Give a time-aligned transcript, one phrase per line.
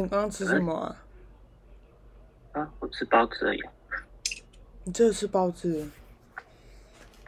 [0.00, 0.96] 你刚刚吃什么啊？
[2.52, 3.62] 啊，我吃包子而已。
[4.84, 5.86] 你这是包子？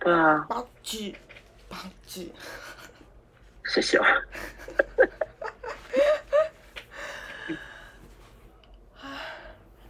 [0.00, 1.14] 对啊，包子，
[1.68, 2.26] 包子。
[3.66, 4.06] 谢谢啊。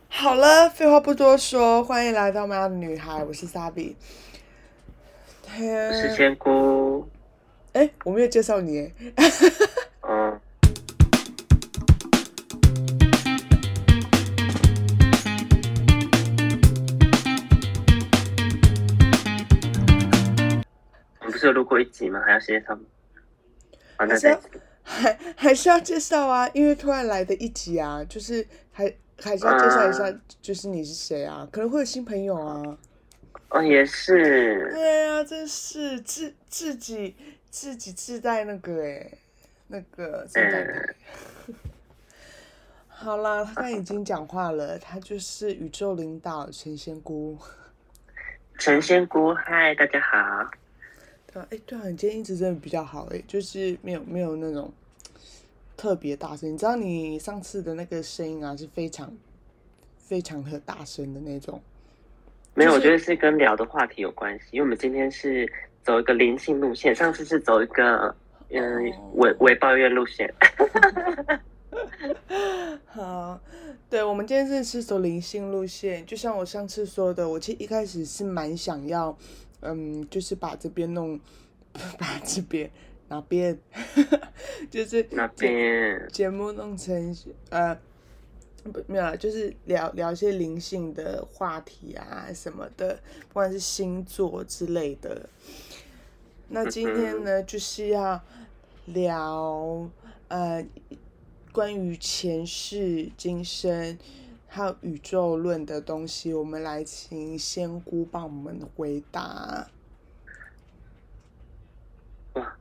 [0.09, 3.95] 好了，废话不多说，欢迎来到妈的女孩，我是 Sabi。
[5.47, 7.09] 我是仙姑。
[7.73, 8.93] 哎，我没有介绍你。
[21.45, 22.23] 我们不是有录过一集吗？
[22.25, 22.83] 还要介绍吗？
[23.99, 24.41] 还是要
[24.83, 26.49] 还 还是要介绍啊？
[26.55, 28.85] 因为突然来的一集啊，就是还
[29.21, 31.47] 还是要介绍一下，就是你是谁啊？
[31.53, 32.79] 可能会有新朋友啊。
[33.51, 34.71] 哦，也是。
[34.73, 37.15] 对啊，真是自自己
[37.51, 39.11] 自己自带那个哎，
[39.69, 40.95] 那个自带的。
[42.89, 47.39] 好啦，他刚已经讲话了，他就是宇宙领导陈仙姑。
[48.59, 50.51] 陈仙姑，嗨，大家好。
[51.51, 54.73] 哎，对啊，你今天音质真的比较好哎，就是没有没有那种
[55.77, 56.53] 特别大声。
[56.53, 59.13] 你知道你上次的那个声音啊，是非常
[59.99, 61.61] 非常的大声的那种。
[62.55, 65.51] 没有，我觉得是跟聊的话题有关系，因为我们今天是
[65.83, 68.15] 走一个灵性路线，上次是走一个
[68.51, 70.33] 嗯伪伪抱怨路线。
[72.87, 73.41] 好，
[73.91, 79.19] 对，我们今天是是走灵性路线，就像我上次说的，我其实一开始是蛮想要。
[79.65, 81.19] 嗯，就是把这边弄，
[81.99, 82.71] 把这边
[83.09, 83.59] 哪边，
[84.71, 87.17] 就是哪边节目弄成
[87.51, 87.77] 呃，
[88.63, 92.95] 不没有，就是聊聊一些灵性的话题啊什么的，
[93.29, 95.29] 不管是星座之类的。
[96.49, 98.23] 那今天呢，就是要
[98.87, 99.89] 聊
[100.29, 100.65] 呃
[101.53, 103.99] 关于前世今生。
[104.55, 109.69] 还有宇宙论的东西，我们来请仙姑帮我们回答。
[112.35, 112.57] 哇，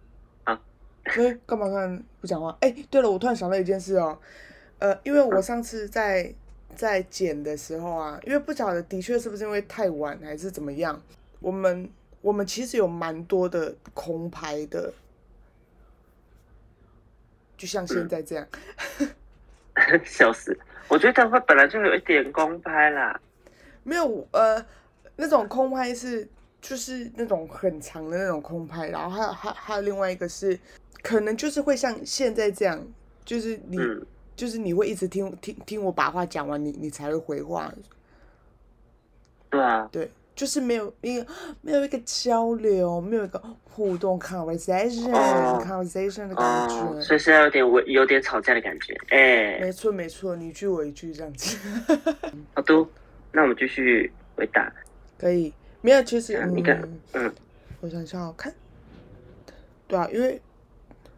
[0.45, 0.59] 啊！
[1.05, 2.57] 哎，干嘛看不讲话？
[2.61, 4.17] 哎，对了，我突然想到一件事哦，
[4.79, 6.33] 呃，因为我上次在
[6.75, 10.99] 在剪的时候啊，因为不晓得的确是不是因为太晚还是怎么样，
[11.41, 11.87] 我们
[12.21, 14.91] 我们其实有蛮多的空拍的，
[17.55, 18.47] 就像现在这样，
[20.05, 20.57] 笑死。
[20.87, 23.19] 我觉得会本来就有一点公拍啦，
[23.83, 24.63] 没有呃，
[25.15, 26.27] 那种空拍是
[26.61, 30.59] 就是那种很长的那种空拍，然后还有还还有另外一个是，
[31.01, 32.85] 可能就是会像现在这样，
[33.25, 33.77] 就是你
[34.35, 37.73] 就是你会一直听听听我把话讲完，你你才会回话。
[39.49, 39.87] 对啊。
[39.91, 40.11] 对。
[40.35, 41.27] 就是没有一个
[41.61, 45.11] 没有一个交流，没有一个互动 conversation
[45.63, 51.57] conversation 的感觉，所以现在有点我有点吵架的感觉，哎，没错没错，你一句我一句这样子。
[52.55, 52.87] 好的，
[53.31, 54.71] 那我们继续回答。
[55.19, 56.81] 可以，没有其实你看，
[57.13, 57.33] 嗯，
[57.81, 58.53] 我想想看，
[59.87, 60.41] 对啊，因为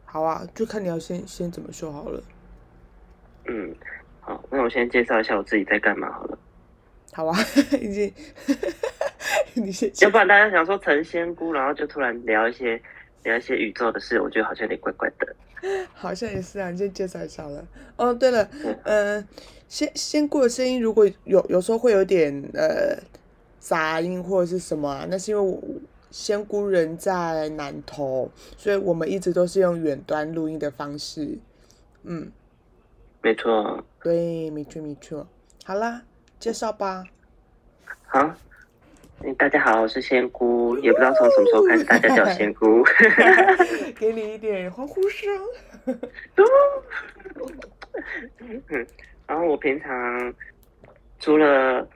[0.04, 2.22] 好啊，就看你要先先怎么说好了。
[3.48, 3.74] 嗯，
[4.20, 6.38] 好，那我先介绍一下我自己在干嘛好了。
[7.16, 7.34] 好吧，
[7.82, 8.14] 已经。
[9.56, 12.80] 你先，要不然大家想说成仙姑，然后就突然聊一些
[13.24, 15.36] 聊一些宇宙的事，我觉得好像有点怪怪的。
[15.96, 17.66] 好像也是啊，你先介绍一下了。
[17.96, 18.50] 哦，对了，
[18.84, 19.26] 嗯，
[19.70, 22.98] 仙仙姑的声音如果有有时候会有点呃
[23.60, 25.64] 杂音或者是什么啊，那是因为我
[26.12, 31.40] 仙姑人在南投，所以我们一直都是用远端录音的方式。
[32.04, 32.30] 嗯，
[33.22, 33.84] 没错。
[34.04, 35.26] 对，没错没错。
[35.64, 36.04] 好啦，
[36.46, 37.04] 介绍吧。
[38.06, 38.32] 好。
[39.36, 42.86] 大家好，我是仙姑，也不知道从什么时候开始，大家叫仙姑。
[43.98, 45.28] 给你一点欢呼声。
[49.26, 50.32] 然后我平常
[51.18, 51.90] 除了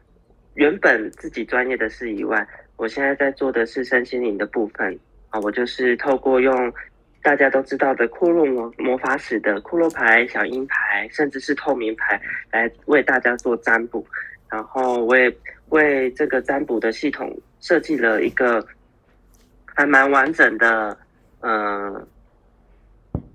[0.56, 2.44] 原本自己专业的事以外，
[2.76, 5.00] 我现在在做的是身心灵的部分
[5.30, 5.40] 啊。
[5.42, 6.74] 我就是透过用
[7.22, 12.20] 大家都知道的骷髅魔魔法使的骷髅牌、小鹰牌，甚至是透明牌，
[12.52, 14.04] 来为大家做占卜。
[14.50, 15.36] 然后我也。
[15.70, 18.66] 为这个占卜的系统设计了一个
[19.66, 20.98] 还蛮完整的，
[21.42, 22.08] 呃，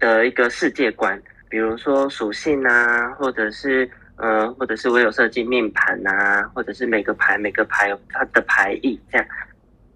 [0.00, 1.16] 的一个世界观，
[1.48, 9.24] 比如说属性啊，或者是呃，或者是我有设计命盘啊，或者是每个牌每个牌它的牌意这样。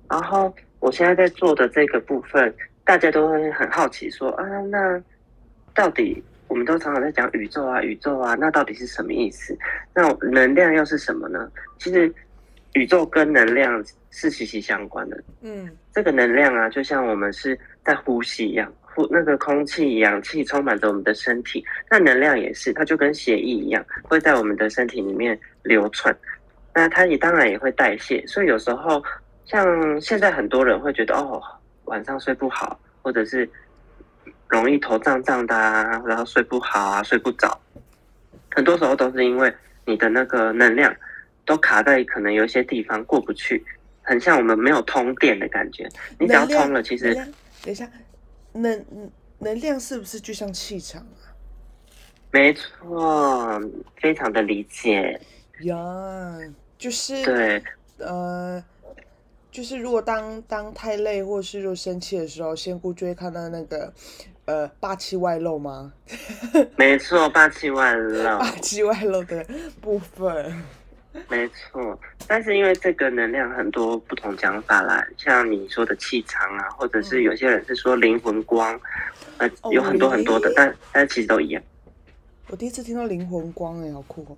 [0.09, 2.55] 然后我现在在做的这个部分，
[2.85, 5.03] 大家都会很好奇说啊，那
[5.75, 6.23] 到底？
[6.48, 9.56] 我们都常常在讲宇宙啊，宇宙啊，那到底是什么意思？
[9.94, 11.50] 那能量又是什么呢？
[11.78, 12.12] 其实。
[12.74, 15.24] 宇宙跟能量是息息相关的。
[15.40, 26.14] 嗯，这个能量啊，就像我们是在呼吸一样，呼那个空气、氧气充满着我们的身体，那能量也是，它就跟血液一样，会在我们的身体里面流窜。
[26.74, 29.02] 那它也当然也会代谢，所以有时候
[29.46, 31.42] 像现在很多人会觉得哦，
[31.86, 33.48] 晚上睡不好，或者是
[34.48, 37.60] 容易头胀胀的啊，然后睡不好啊，睡不着，
[38.50, 39.52] 很多时候都是因为
[39.84, 40.94] 你的那个能量
[41.44, 43.64] 都卡在可能有一些地方过不去，
[44.02, 45.88] 很像我们没有通电的感觉。
[46.18, 47.14] 你只要通了，其实
[47.62, 47.88] 等一下，
[48.52, 48.86] 能
[49.38, 51.28] 能量是不是就像气场啊？
[52.30, 53.60] 没错，
[54.00, 55.20] 非常的理解。
[55.62, 55.76] 呀，
[56.76, 57.62] 就是对，
[57.98, 58.62] 呃，
[59.58, 63.93] 就是如果当当太累或是就生气的时候，仙姑就会看到那个
[64.44, 65.93] 呃霸气外露吗？
[66.78, 69.44] 没错，霸气外露，霸气外露的
[69.81, 70.62] 部分。
[71.28, 78.81] 没错，但是因为这个能量很多不同讲法啦，像你说的气场啊，或者是有些人是说灵魂光，
[79.38, 81.60] 呃，有很多很多的，但但其实都一样。
[82.46, 84.37] 我第一次听到灵魂光，哎，好酷哦。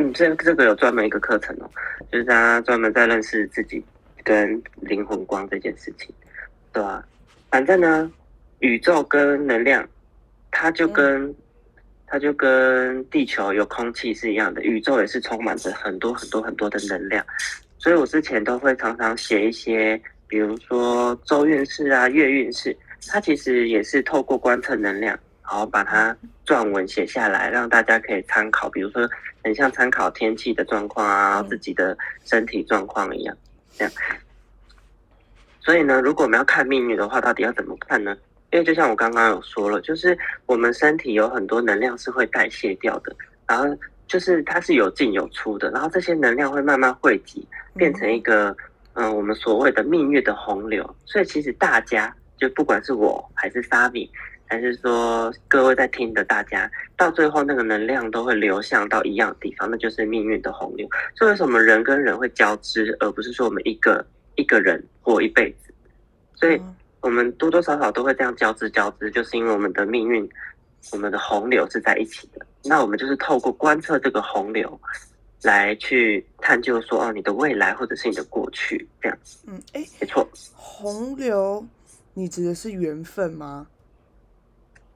[0.00, 1.68] 嗯，这这个有专门一个课程哦，
[2.12, 3.84] 就是大家专门在认识自己
[4.22, 6.14] 跟灵魂光这件事情，
[6.72, 7.04] 对吧？
[7.50, 8.08] 反正呢，
[8.60, 9.84] 宇宙跟能量，
[10.52, 11.34] 它就跟
[12.06, 17.26] 它就跟地球有空气是一样的，宇宙也是充满着很多很多很多的能量，
[17.78, 22.76] 所以我之前都会常常写一些，比如说周运势啊、月运势，
[23.08, 25.18] 它其实也是透过观测能量。
[25.50, 26.14] 然后把它
[26.44, 28.68] 撰文写下来，让大家可以参考。
[28.68, 29.08] 比如说，
[29.48, 31.96] 很像参考天气的状况啊，自己的
[32.26, 33.34] 身体状况一样，
[33.72, 33.92] 这样。
[35.62, 38.14] 所以呢，如果我们要看命运的话，到底要怎么看呢？
[38.52, 43.16] 因为就像我刚刚有说了，就是我们身体有很多能量是会代谢掉的，
[43.46, 43.64] 然后
[44.06, 48.54] 就是它是有进有出的，然后这些能量会慢慢汇集，变成一个
[48.92, 50.94] 嗯，我们所谓的命运的洪流。
[51.06, 54.10] 所以其实大家，就不管是我还是 Savi。
[54.48, 60.88] 还是说，各位在听的大家，到最后那个能量都会流向到一样的地方，那就是命运的洪流。
[61.14, 64.04] 所以为什么人跟人会交织，而不是说我们一个
[64.36, 65.72] 一个人活一辈子？
[66.34, 66.60] 所以
[67.00, 70.28] 我们多多少少都会这样交织交织，就是因为我们的命运，
[70.92, 72.46] 我们的洪流是在一起的。
[72.64, 74.80] 那我们就是透过观测这个洪流，
[75.42, 79.38] 来去探究说，哦，你的未来或者是你的过去这样子。
[79.46, 80.26] 嗯，哎，没错。
[80.54, 81.66] 洪流，
[82.14, 83.66] 你指的是缘分吗？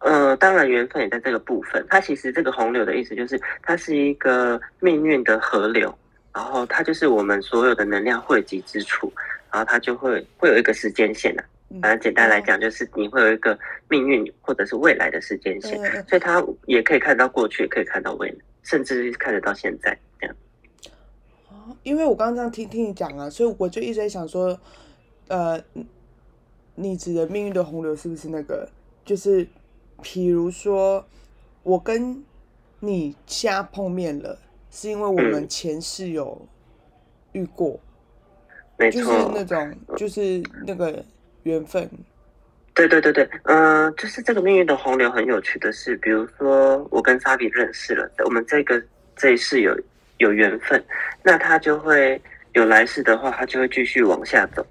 [0.05, 1.85] 呃，当然缘分也在这个部分。
[1.89, 5.97] 它其实这个洪流的意思就是，它是一个命运的河流，
[6.35, 9.13] 然后它就是我们所有的能量汇集之处，
[9.53, 11.45] 然后它就会会有一个时间线的。
[11.81, 13.57] 反正简单来讲，就是你会有一个
[13.89, 15.79] 命运或者是未来的时间线，
[16.09, 20.37] 所以它也可以看到过去，也可以看到未来，甚至看得到现在这样。
[21.49, 24.59] 哦，因为我刚刚这样听听你讲啊，所以我就一直在想说，
[25.29, 25.63] 呃，
[26.75, 28.69] 你指的命运的洪流是不是那个
[29.05, 29.47] 就是？
[30.03, 31.07] 比如说，
[31.63, 32.23] 我跟
[32.81, 34.37] 你瞎碰面了，
[34.71, 36.47] 是因为我们前世有
[37.33, 37.79] 遇过，
[38.79, 41.03] 就是那种，就是那个
[41.45, 41.89] 缘分。
[42.75, 48.83] 对对对对，嗯，就是这个命运的洪流很有趣的是，比如说我跟沙比认识了，我们这个
[49.15, 49.79] 这一世有
[50.17, 50.83] 有缘分，
[51.23, 52.21] 那他就会
[52.55, 54.67] 有来世的话，他就会继续往下走。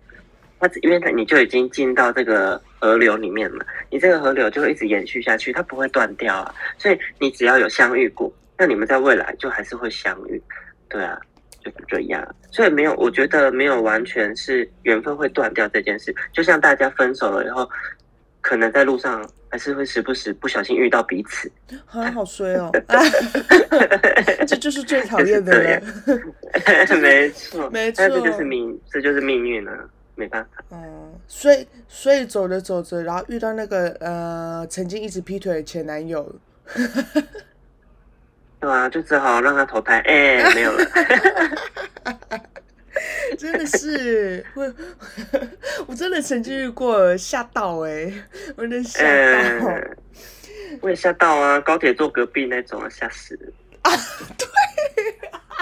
[0.62, 6.54] 那因为它你就已经进到这个河流里面了，你这个河流就会一直延续下去，它不会断掉啊。
[6.78, 10.40] 所以你只要有相遇过，那你们在未来就还是会相遇，
[10.88, 11.20] 对啊，
[11.64, 12.36] 就是这样。
[12.52, 16.14] 所以没有，我觉得没有完全是缘分会断掉这件事。
[16.32, 17.68] 就像大家分手了以后，
[18.42, 21.52] 可能在路上还是会时不时不小心遇到彼此，
[21.86, 22.70] 很好衰哦。
[24.48, 25.82] 这就是最讨厌的人。
[27.02, 29.74] 没错，没错，这就是命，这就是命运啊。
[30.16, 30.64] 没办法。
[30.72, 36.36] 嗯，所以所以走着走着，然后遇到那个呃曾经一直劈腿的前男友，
[38.60, 40.00] 对啊，就只好让他投胎。
[40.02, 40.86] 哎，没有了。
[43.38, 44.74] 真的是，我
[45.88, 48.12] 我真的曾经遇过，吓到哎，
[48.56, 49.02] 我真吓
[49.60, 49.74] 到。
[50.82, 53.38] 我也吓到啊，高铁坐隔壁那种，吓死
[53.82, 53.92] 啊！
[54.38, 54.48] 对，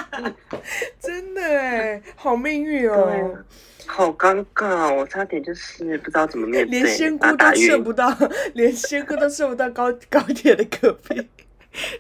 [1.00, 3.38] 真的哎，好命运哦。
[3.86, 8.16] 好尴尬，我差点就是不知道怎么面对，连仙姑都射不到，
[8.54, 11.28] 连仙姑都射不到高 高铁的隔壁，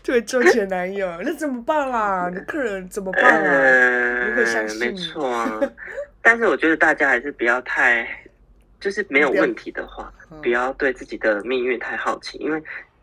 [0.03, 2.29] 对，做前男友，那怎么办啦？
[2.31, 4.27] 你客人怎么办啊？
[4.27, 4.79] 如何相信？
[4.79, 5.59] 没错啊，
[6.21, 8.07] 但是我觉得大家还是不要太，
[8.79, 10.13] 就是没有问题的话，
[10.43, 12.61] 不要对自己的命运太好奇，因为。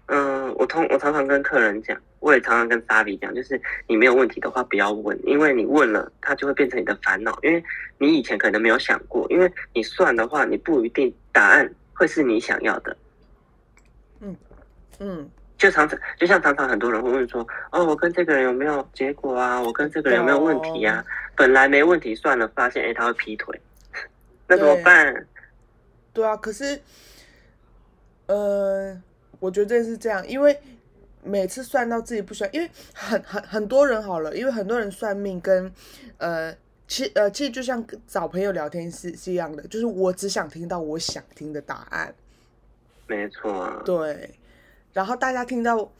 [0.08, 7.62] 嗯，我通我常常跟客人讲，我也常常跟莎比讲，就是你没有问题的话不要问，因为你问了，它就会变成你的烦恼，因为
[7.98, 12.96] 你以前可能没有想过，因为你算的话，你不一定答案会是你想要的。
[14.20, 14.36] 嗯
[14.98, 19.60] 嗯，就常常就像常常很多人会问说，哦，我跟这个人有没有结果啊？
[19.60, 21.04] 我跟这个人有没有问题呀、
[21.36, 23.60] 本来没问题算了，发现哎他会劈腿，
[24.48, 25.26] 那怎么对办？
[26.14, 26.80] 对啊，可是，
[28.26, 28.98] 呃，
[29.38, 30.58] 我觉得是这样，因为
[31.26, 35.72] 每次算到自己不喜欢，因为很很很多人好了，因为很多人算命跟
[36.18, 36.54] 呃，
[36.86, 42.14] 其呃其实就像找朋友聊天是是一样的，就是我只想听到我想听的答案，
[43.06, 44.30] 没错啊，对，
[44.92, 45.90] 然后大家听到，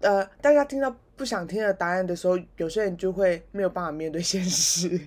[0.00, 5.00] 呃，大家听到不想听的答案的时候，有些人就会没有办法面对现实。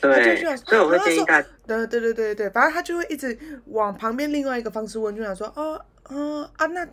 [0.00, 6.84] 他就对想，所以我会说建议大对对对对对，反正他就会一直往旁边另外一个方式问，就想说，哦，嗯啊，那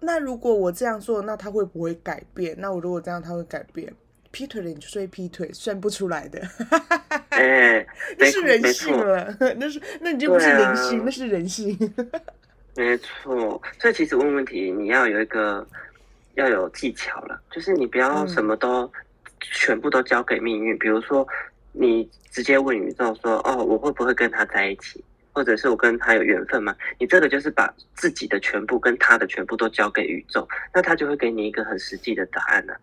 [0.00, 2.54] 那如果我这样做，那他会不会改变？
[2.58, 3.92] 那我如果这样，他会改变？
[4.32, 6.38] 劈腿的你就是会劈腿，算不出来的，
[7.30, 7.86] 哎，
[8.18, 11.94] 那是人，性了，那是那你就不是对啊灵性，那是人性。
[12.74, 13.62] 没错。
[13.80, 15.66] 所以其实问问题你要有一个
[16.34, 18.90] 要有技巧了，就是你不要嗯什么都、
[19.40, 21.26] 全部都交给命运，比如说
[21.72, 25.02] 你直接问宇宙说，哦，我会不会跟他在一起？
[25.36, 26.74] 或者是我跟他有缘分吗？
[26.98, 32.74] 你这个就是把自己的全部跟他的全部都交给宇宙，那他就会给你一个很实际的答案了、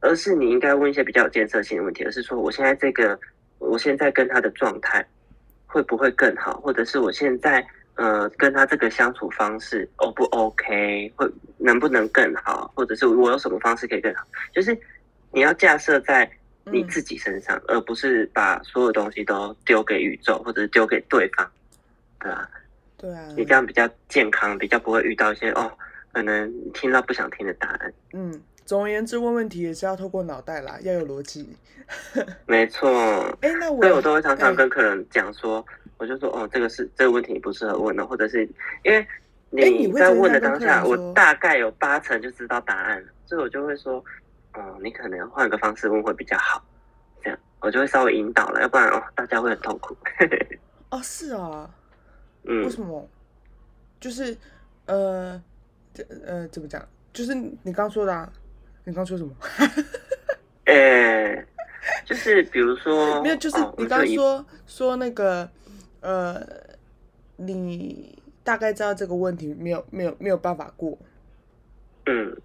[0.00, 3.20] 而是你应该问一些比较有建设性的问题，而是说我现在这个，
[3.58, 5.06] 我现在跟他的状态
[5.66, 7.62] 会不会更好，或者是我现在
[7.96, 14.74] 呃跟他这个相处方式 O 不 OK，会能不能更好，或者是我有什么方式可以更好，就是
[15.30, 16.24] 你要架设在
[16.64, 16.88] 你嗯。
[16.88, 21.46] 自己身上，而不是把所有东西都丢给宇宙或者丢给对方，
[22.22, 22.48] 对啊、
[22.96, 25.70] 对啊，你这样比较健康，比较不会遇到一些哦，
[26.12, 27.92] 可能你听到不想听的答案。
[28.12, 31.56] 嗯，总而言之，问问题也是要透过脑袋啦，要有逻辑。
[32.46, 32.88] 没错，
[33.40, 35.64] 哎，那我所以我都会常常哎跟客人讲说，
[35.98, 38.44] 我就说哦，这个是这个问题不适合问的，或者是
[38.84, 38.98] 因为
[39.58, 44.02] 哎你在问的当下，我大概有八成就知道答案了，所以我就会说，
[44.54, 46.64] 哦，你可能换个方式问会比较好，
[47.22, 49.94] 这样我就会稍微引导了，要不然哦，大家会很痛苦。
[50.90, 51.68] 哦，是啊，
[52.44, 53.08] 嗯为，什么？
[54.00, 54.36] 就是
[54.86, 55.40] 呃，
[55.94, 56.86] 这呃怎么讲？
[57.12, 58.32] 就是你刚说的、啊，
[58.84, 59.32] 你刚说什么？
[60.64, 61.44] 诶、
[62.04, 65.48] 就是比如说， 没有，就是哦你刚我以说说那个
[66.00, 66.40] 呃，
[67.36, 70.98] 你大概知道这个问题没有没有没有办法过。
[72.06, 72.36] 嗯，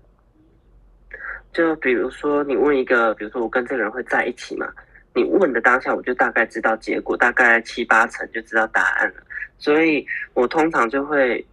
[1.51, 4.71] 就比如说你问一个，比如说我跟这个人会在一起嘛？
[5.15, 9.23] 你问的当下，我就大概知道结果，大概七八成就知道答案了。
[9.59, 11.45] 所以我通常就会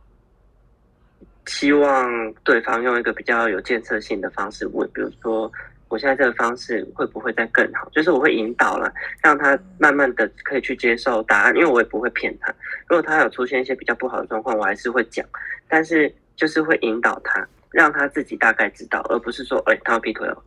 [1.47, 5.51] 希望对方用一个比较有建设性的方式问，比如说
[5.89, 7.89] 我现在这个方式会不会再更好？
[7.91, 8.93] 就是我会引导了，
[9.23, 12.53] 让他慢慢的可以去接受答案，因为我也不会骗他。
[12.89, 15.25] 如果他有出现一些比较不好的状况，我还是会讲，
[15.69, 20.43] 但是就是会引导他，让他自己大概知道，而不是说，哎、他要劈腿了。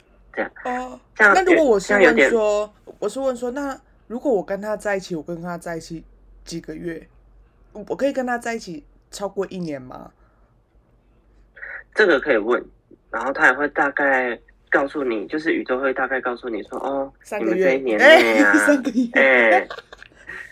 [0.65, 6.03] 哦，这样那如果我是问说，我是问说，那如果我跟他在一起，我跟他在一起
[6.45, 7.07] 几个月，
[7.77, 10.11] 我我可以跟他在一起超过一年吗？
[11.93, 12.63] 这个可以问，
[13.11, 14.37] 然后他也会大概
[14.71, 19.67] 告诉你，就是宇宙会大概告诉你说，哦，你三个月们这一年 内啊，三个月，哎、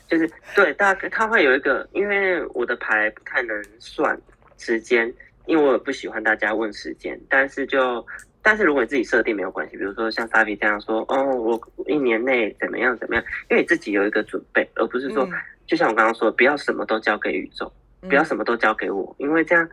[0.08, 4.15] 就是对，大概他会有一个，因为我的牌不太能算
[4.58, 5.12] 时间，
[5.48, 8.05] 因为我不喜欢大家问时间，但是就。
[8.48, 15.32] 但是如果你自己设定没有关系，比如说像 Savi 这样说，哦，我一年内怎么样怎么样，因为你自己有一个准备，而不是说，嗯
[15.67, 19.67] 就像我刚刚说，不要什么都交给宇宙，不要什么都交给我，因为这样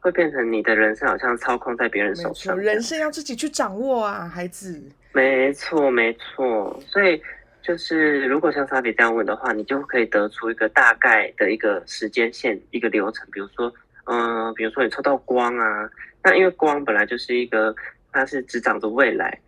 [0.00, 2.58] 会变成你的人生好像操控在别人手上。
[2.58, 4.82] 人生要自己去掌握啊，孩子。
[5.12, 6.80] 没错，没错。
[6.86, 7.20] 所以
[7.62, 13.26] 就是如果像沙比这样问的话，你就可以得出一个大概的一个时间线、一个流程。
[13.30, 13.72] 比如说，
[14.04, 15.90] 嗯、比如说你抽到光啊，
[16.22, 17.74] 那因为光本来就是一个，
[18.10, 19.38] 它是只掌着未来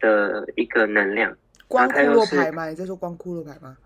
[0.00, 1.34] 的一个能量。
[1.66, 2.68] 光骷髅牌吗？
[2.68, 3.76] 你在说光骷髅牌吗？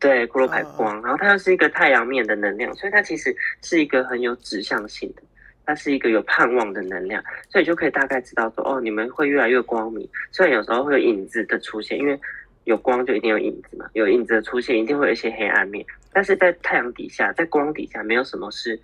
[0.00, 5.22] 对，骷髅牌哦光，然后它又是一个太阳面的能量，所以它其实是一个很有指向性的，
[5.66, 10.08] 它是一个有盼望的能量，所以就可以大概知道说，哦，你们会越来越光明。
[10.32, 12.18] 虽然有时候会有影子的出现，因为
[12.64, 18.80] 有光就一定有影子嘛，有影子的出现一定会有一些黑暗面，但是在太阳底下，在光底下，没有什么是，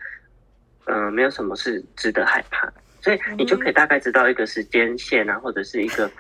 [0.84, 6.10] 嗯、没有什么是值得害怕的，所以你就可以大概知道一个时间线啊，或者是一个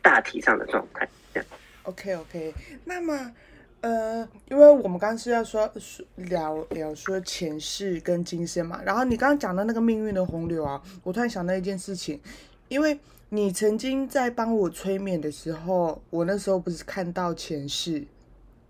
[0.00, 1.46] 大体上的状态，这样。
[1.82, 2.54] OK OK，
[2.84, 3.32] 那么
[3.80, 12.20] 呃，因为我们刚刚是要说说聊聊说前世跟今生嘛，然后你刚刚讲到那个命运的洪流啊，我突然想到一件事情，
[12.66, 18.00] 因为你曾经在帮我催眠的时候，我那时候不是看到前世，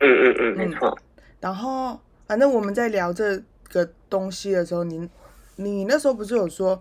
[0.01, 0.99] 嗯嗯嗯，没错。
[1.41, 5.09] 然后反正我们在聊这个东西的时候，你
[5.57, 6.79] 你那时候不是有说，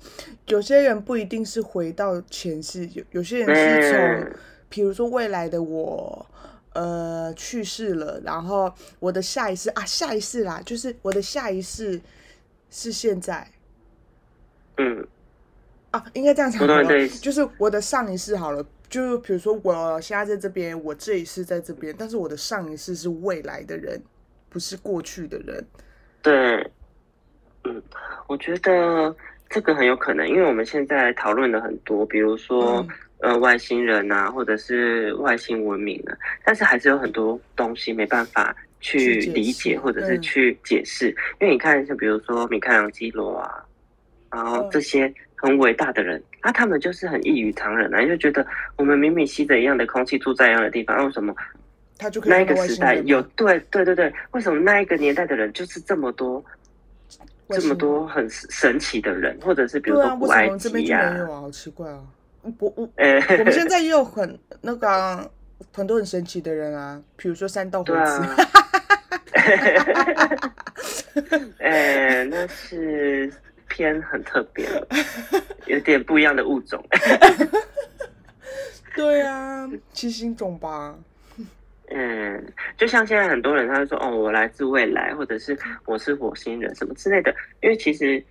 [0.47, 4.35] 有些人不一定是回到前世，有有些人是从，嗯
[4.67, 6.25] 比如说未来的我。
[6.77, 11.99] 呃，去世了，然后我的下一世啊，下一世啦，就是我的下一世
[12.69, 13.47] 是现在。
[14.77, 15.07] 嗯。
[15.89, 16.61] 啊，应该这样讲
[17.19, 23.99] 就是我的上一世好了，就比如说我现在在这边，我这一世在这边，但是我的上一世是未来的人，
[24.49, 25.65] 不是过去的人。
[26.21, 26.71] 对，
[27.63, 27.81] 嗯，
[28.27, 29.15] 我觉得
[29.49, 40.21] 这个很有可能，因为我们现在讨论了很多，比如说、嗯呃外星人啊，或者是外星文明啊，但是还是有很多东西没办法去理解或者是嗯。
[40.21, 41.09] 去解释，
[41.41, 43.63] 因为你看，像比如说米开朗基罗啊，
[44.31, 48.45] 然后嗯这些很伟大的人，啊，他们就是很异于常人啊，就觉得
[48.75, 51.35] 我们明明吸着一样的空气，住在一样的地方，啊为什么
[51.97, 56.43] 他就可以那一个时代有对对对对，为什么那一个年代的人就是这么多
[57.49, 61.25] 这么多很神奇的人，或者是比如说古埃及啊？
[61.27, 61.99] 好奇怪啊！
[62.59, 65.27] 我我呃， 我们现在也有 很那个啊、
[65.73, 68.21] 很多很神奇的人啊，比如说三道猴对子。
[68.21, 68.35] 啊，
[71.59, 73.31] 呃，那是
[73.67, 74.87] 偏很特别了，
[75.67, 76.83] 有点不一样的物种。
[78.95, 80.95] 对啊，七星种吧。
[81.89, 87.33] 嗯，就像现在很多人，他会说哦，我来自未来，或者是我是火星人什么之类的。
[87.61, 88.21] 因为其实，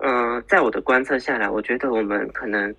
[0.00, 2.74] 嗯、在我的观测下来，我觉得我们可能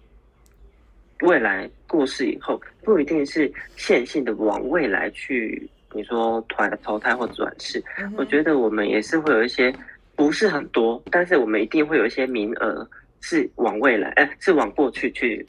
[1.22, 9.74] 未来过世以后，不一定是线性的往未来去，你说团投胎或转世，嗯我觉得我们也是会有一些
[10.16, 12.88] 不是很多，但是我们一定会有一些名额
[13.22, 15.46] 是往未来，哎、是往过去去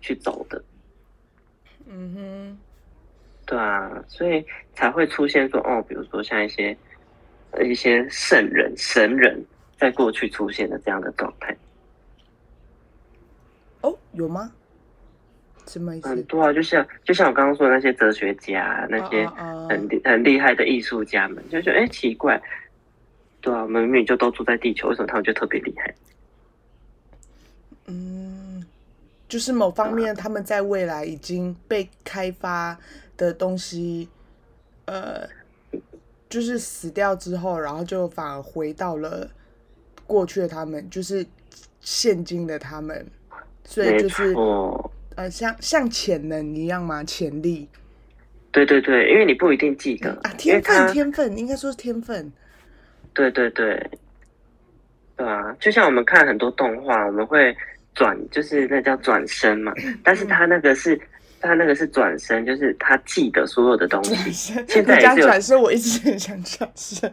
[0.00, 0.62] 去走的。
[1.86, 2.58] 嗯哼，
[3.46, 6.76] 对啊，所以才会出现说哦，比如说像一些
[7.52, 9.44] 呃一些圣人、神人
[9.78, 11.56] 在过去出现的这样的状态，
[13.82, 14.50] 哦，有吗？
[15.72, 16.08] 什么意思？
[16.08, 19.26] 很多啊，就像就像我刚刚说的那些哲学家、那些
[19.68, 22.40] 很厉很厉害的艺术家们，就觉得哎奇怪，
[23.40, 25.94] 对啊，我们明明就都住在地球，为什么他们就特别厉害？
[27.86, 28.64] 嗯，
[29.28, 32.78] 就是某方面他们在未来已经被开发
[33.16, 34.08] 的东西，
[34.84, 35.28] 呃，
[36.28, 39.28] 就是死掉之后，然后就反而回到了
[40.06, 41.26] 过去的他们，就是
[41.80, 43.04] 现今的他们，
[43.64, 47.68] 所以就是错，呃，像像潜能一样吗，潜力
[48.50, 52.30] 对对对，因为你不一定记得啊，天分，天分，应该说是天分。
[53.14, 53.90] 对对对，
[55.16, 57.56] 对啊，就像我们看很多动画，我们会
[57.94, 59.72] 转，就是那叫转身嘛，
[60.04, 61.00] 但是他那个是，
[61.40, 64.14] 他那个是转身，就是他记得所有的东西。
[64.32, 67.12] 现在你也是有讲转身，我一直很想转身，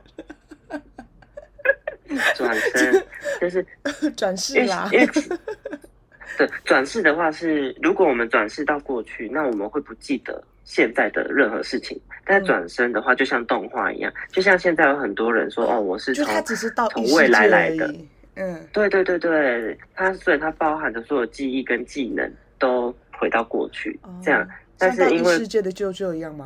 [2.35, 3.05] 转 身，
[3.39, 3.65] 就是
[4.15, 4.89] 转世啦。
[4.91, 5.07] 因为
[6.37, 11.99] 对转世的话是，如果我们转世到过去，那我们会不记得现在的任何事情。
[12.25, 17.93] 但嗯转身的话，就像动画一样，就像现在有很多人说，哦，我是从只是到从未来来的。
[18.35, 26.45] 嗯，对对对对，它所以它包含的所有记忆跟技能都回到过去，这样但是因为世界的舅舅一样吗？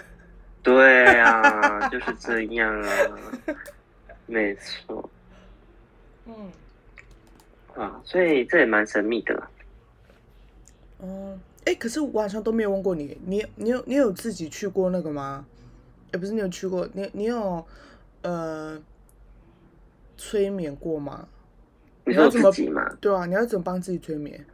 [0.62, 2.90] 对啊，就是这样啊，
[4.26, 5.10] 没错
[6.26, 6.34] 嗯，
[7.78, 9.50] 啊，所以这也蛮神秘的啦。
[10.98, 15.46] 哦，哎，可是我好像都没有问过你，你你有你有自己去过那个吗？
[16.12, 17.64] 也不是你有去过，你你有
[18.22, 18.82] 呃
[20.16, 21.28] 催眠过吗？
[22.04, 24.44] 你要怎么自己吗，对啊，你要怎么帮自己催眠？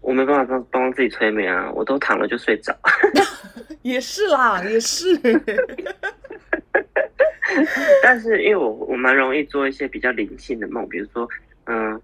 [0.00, 2.76] 我没办法帮帮自己催眠啊，我都躺了就睡着。
[3.82, 5.18] 也是啦，也是。
[8.02, 11.30] 但是因为我我蛮容易做一些比较灵性的梦，比如说，嗯、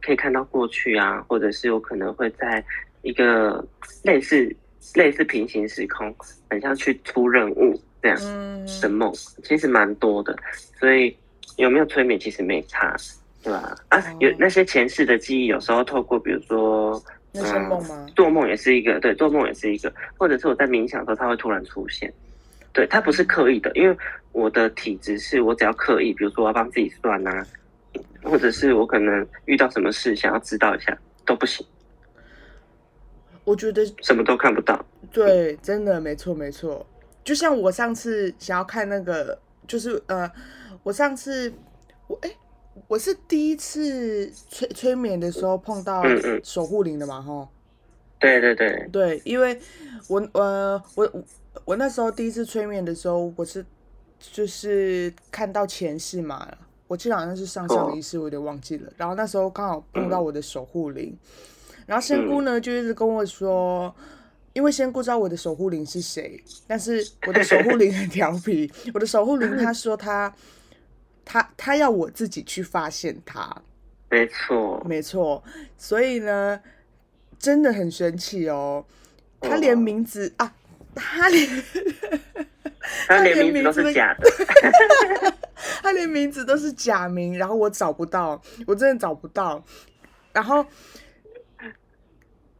[0.09, 2.65] 可以看到过去啊，或者是有可能会在
[3.03, 3.63] 一个
[4.03, 4.51] 类似
[4.95, 6.15] 类似平行时空，
[6.49, 9.13] 很像去出任务这样嗯，的梦，
[9.45, 10.35] 其实蛮多的。
[10.79, 11.15] 所以
[11.59, 12.97] 有没有催眠其实没差，
[13.43, 13.77] 对吧？
[13.91, 17.01] 啊，有哦那些前世的记忆，有时候透过比如说。
[17.31, 18.13] 那是梦吗嗯？
[18.17, 22.11] 做梦也是一个，对，做梦也是一个，或者是我在冥想的时候，它会突然出现。
[22.73, 23.95] 对，它不是刻意的，因为
[24.33, 27.47] 我的体质是我只要刻意，比如说我要帮自己算啊，
[28.23, 31.67] 或者是我可能遇到什么事想要知道一下都不行，
[33.45, 34.85] 我觉得什么都看不到。
[35.11, 36.87] 对，真的没错没错。
[37.25, 40.31] 就像我上次想要看那个，就是呃，
[40.83, 41.53] 我上次
[42.07, 42.31] 我哎、
[42.87, 46.03] 我是第一次催催眠的时候碰到
[46.43, 47.49] 守护灵的嘛，哈。
[48.19, 49.59] 对对对，对，因为
[50.09, 51.25] 我呃我我
[51.65, 53.65] 我那时候第一次催眠的时候，我是
[54.19, 56.49] 就是看到前世嘛，
[56.89, 58.93] 我记得好像是上上一世，我有点忘记了。
[58.97, 61.17] 然后那时候刚好 碰到我的守护灵，
[61.87, 63.95] 然后仙姑呢就一直跟我说，
[64.55, 70.35] 因为仙姑知道我的守护灵是谁，但是我的守护灵很调皮，我的守护灵他说他
[71.25, 73.55] 他他要我自己去发现他，
[74.09, 75.45] 没错，没错，
[75.77, 76.59] 所以呢
[77.39, 78.85] 真的很神奇哦，
[79.41, 80.55] 他连名字啊，
[80.99, 81.49] 他连。
[83.07, 84.31] 他连名字都是假的，
[85.83, 89.63] 他连名字都是假名，然后我找不到，我真的找不到。
[90.33, 90.65] 然后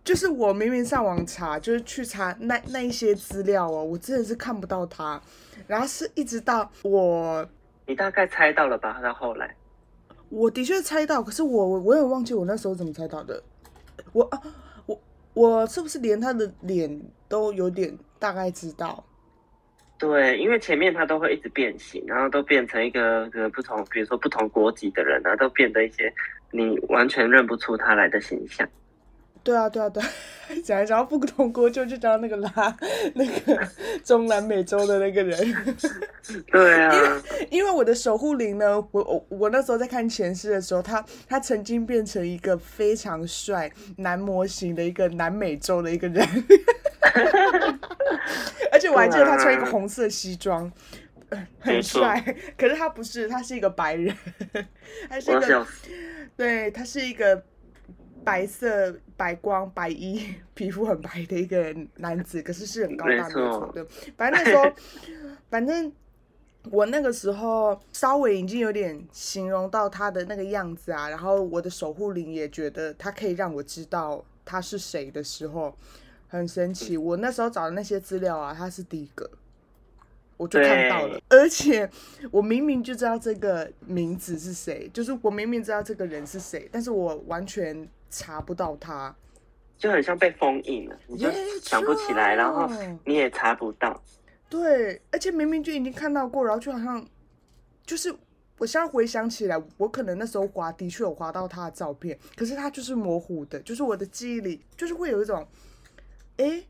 [0.05, 5.21] 就是我明明上网查，就是去查那那一些资料哦，我真的是看不到他。
[5.67, 7.49] 然后是一直到我，
[7.87, 9.01] 你大概猜到了吧？
[9.03, 9.55] 到后来，
[10.29, 13.43] 我的确猜到，可是我我也忘记我那时候怎么猜到的。
[14.13, 14.43] 我啊，
[14.85, 15.01] 我
[15.33, 19.05] 我是不是连他的脸都有点大概知道？
[19.99, 26.13] 对，因为前面他都会一直变形，然后都变成一个个不同，比如说不同国籍的人啊，都变得一些
[26.53, 28.69] 你完全认不出他来的形象。
[29.43, 30.03] 对啊，对啊，对，
[30.63, 32.77] 讲一讲不同国就就讲那个拉
[33.15, 33.67] 那个
[34.05, 35.37] 中南美洲的那个人。
[36.53, 46.25] 对啊，因为我的守护灵呢，我我我那时候在看前世的时候，他他曾经变成一个非常帅男模型的一个南美洲的一个人。
[48.73, 50.71] 而且我还记得他穿一个红色西装，
[51.59, 52.23] 很帅。
[52.57, 54.15] 可是他不是，他是一个白人，
[55.09, 55.67] 他是一个，
[56.37, 57.43] 对他是一个
[58.25, 62.43] 白色白光白衣，皮肤很白的一个男子。
[62.43, 63.87] 可是是很高大的，对。
[64.17, 64.73] 反正那时候，
[65.51, 65.93] 反正
[66.71, 71.09] 我那个时候稍微已经有点形容到他的那个样子啊。
[71.09, 75.77] 然后我的守护灵也觉得他可以让我知道他是谁的时候。
[76.29, 79.29] 很神奇，我那时候找的那些资料啊，他是第一个，
[80.37, 81.89] 我就看到了，而且
[82.31, 89.17] 我明明就知道这个名字是谁，就是我明明知道这个人是谁，但是我完全查不到他，
[89.79, 91.31] 就很像被封印了，你就
[91.63, 92.71] 想不起来，然后
[93.07, 93.99] 你也查不到，
[94.51, 97.09] 对，而且明明就已经看到过，然后就好像，
[97.87, 98.15] 就是
[98.59, 105.49] 我现在回想起来，我可能那时候滑的确有滑到他的照片，可是他就是模糊的，就是我的记忆里就是会有一种。
[106.39, 106.65] 哎，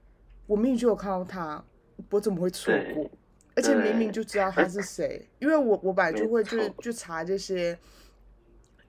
[0.46, 1.64] 我明明就有看到他，
[2.10, 3.10] 我怎么会错过？
[3.54, 7.76] 而且明明就知道他是谁，因为我我本来就会就是去查这些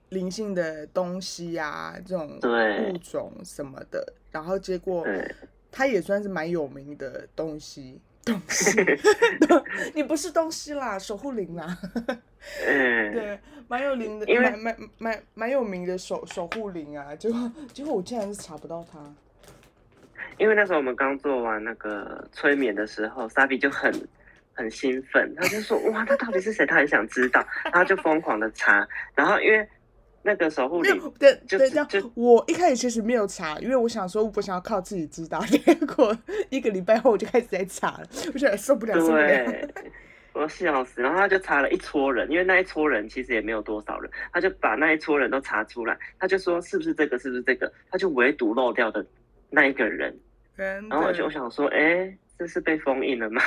[0.10, 5.04] 灵性的东西呀，这种物种什么的，然后结果
[5.72, 8.80] 他也算是蛮有名的东西，东西，
[9.96, 11.76] 你不是东西啦，守护灵啦，
[12.68, 19.00] 嗯，对，蛮有灵的，蛮蛮蛮蛮有名的守守护灵啊，结果结果我竟然是查不到他。
[20.40, 23.94] 因为那时候我们刚做完那个催眠的时候，莎比就很
[24.54, 26.66] 很兴奋，他就说：“哇，他到底是谁？
[26.66, 27.46] 他很想知道。
[27.66, 28.88] ”然后就疯狂的查。
[29.14, 29.68] 然后因为
[30.22, 31.88] 那个守护灵，对对，这样。
[32.16, 35.40] 我一开始其实没有查，因为我想说我想要靠自己知道。
[35.42, 36.18] 结果
[36.50, 39.54] 一个礼拜后我就开始在查了，我觉得受不了，受不了。
[40.34, 41.02] 我笑死。
[41.02, 45.98] 然后他就查了一撮人，因为那一撮人其实也没有多少人，他就把那一撮人都查出来。
[46.18, 47.18] 他就说：“是不是这个？
[47.18, 49.06] 是不是这个？”他就唯独漏掉的
[49.50, 50.18] 那一个人。
[50.90, 53.42] 然后我就想说，哎，这是被封印了吗？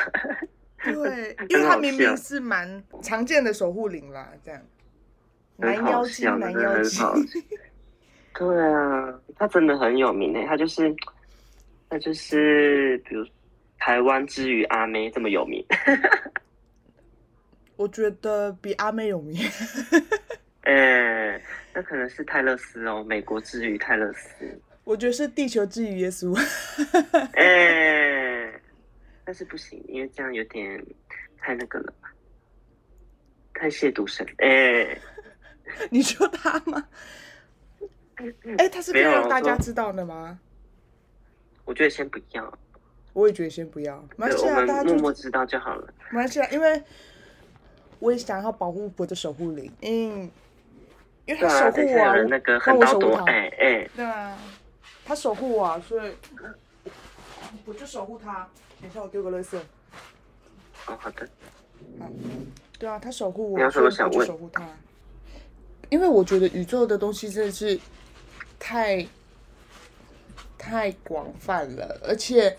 [0.82, 4.60] 对， 因为他明明是蛮常见的守护灵啦，这样。
[5.56, 7.02] 男妖精，男妖精。
[8.34, 10.92] 对啊，他真的很有名诶，他就是，
[11.88, 13.24] 他就是，比如
[13.78, 15.64] 台湾之于阿妹这么有名。
[17.76, 19.36] 我觉得比阿妹有名。
[20.62, 21.40] 哎，
[21.74, 24.60] 那可能是泰勒斯哦，美国之于泰勒斯。
[24.84, 26.34] 我觉得是地球之于耶稣。
[27.34, 28.52] 哎，
[29.24, 30.84] 但是不行，因为这样有点
[31.38, 31.92] 太那个了，
[33.54, 34.26] 太亵渎神。
[34.38, 34.98] 哎，
[35.90, 36.88] 你说他吗？
[38.58, 40.38] 哎，他是可以让大家知道的吗？
[41.64, 42.58] 我觉得先不要。
[43.12, 43.96] 我也觉得先不要。
[44.16, 45.94] 没关系啊，大家默默知道就好了。
[46.10, 46.82] 没关系啊，因为
[48.00, 49.70] 我也想要保护我的守护灵。
[49.82, 50.28] 嗯，
[51.26, 53.24] 因为他守护我，帮我守护他。
[53.26, 54.36] 哎哎，对啊。
[55.04, 56.12] 他守护我，所以
[57.64, 58.48] 我就守护他。
[58.80, 59.56] 等一下，我丢个垃圾。
[60.86, 61.28] 哦，好的。
[61.98, 62.10] 好，
[62.78, 64.66] 对啊，他守护我，所以我就守护他。
[65.90, 67.78] 因为我觉得宇宙的东西真的是
[68.58, 69.06] 太
[70.56, 72.56] 太广泛了，而且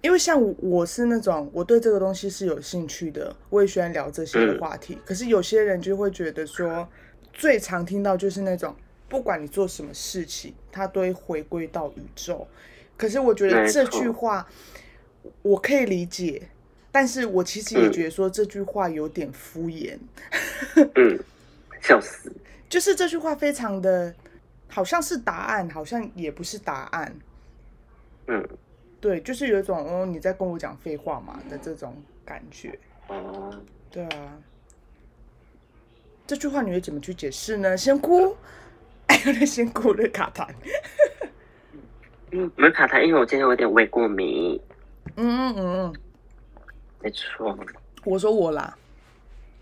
[0.00, 4.98] 因为像我是那种我对这个东西是有兴趣的，我也喜欢聊这些话题。
[5.04, 6.88] 可是有些人就会觉得说，
[7.32, 8.74] 最常听到就是那种。
[9.10, 12.46] 不管你做什么事情，它都会回归到宇宙。
[12.96, 14.46] 可是我觉得这句话
[15.42, 16.48] 我可以理解，
[16.92, 19.98] 但是我其实也觉得说这句话有点敷衍，
[20.94, 21.18] 嗯，
[21.82, 22.32] 笑死，
[22.68, 24.14] 就是这句话非常的，
[24.68, 27.12] 好像是答案，好像也不是答案，
[28.28, 28.48] 嗯，
[29.00, 33.52] 对，就是有一种哦你在跟我讲废话嘛的这种感觉，哦，
[33.90, 34.38] 对啊，
[36.26, 37.76] 这句话你会怎么去解释呢？
[37.76, 38.36] 先哭，
[39.10, 40.46] 哎，有点先哭的卡痰，
[42.30, 44.60] 嗯，没卡痰，因为我今天有点胃过敏，
[45.16, 45.92] 嗯嗯嗯，
[47.02, 47.58] 没错，
[48.04, 48.78] 我说我啦，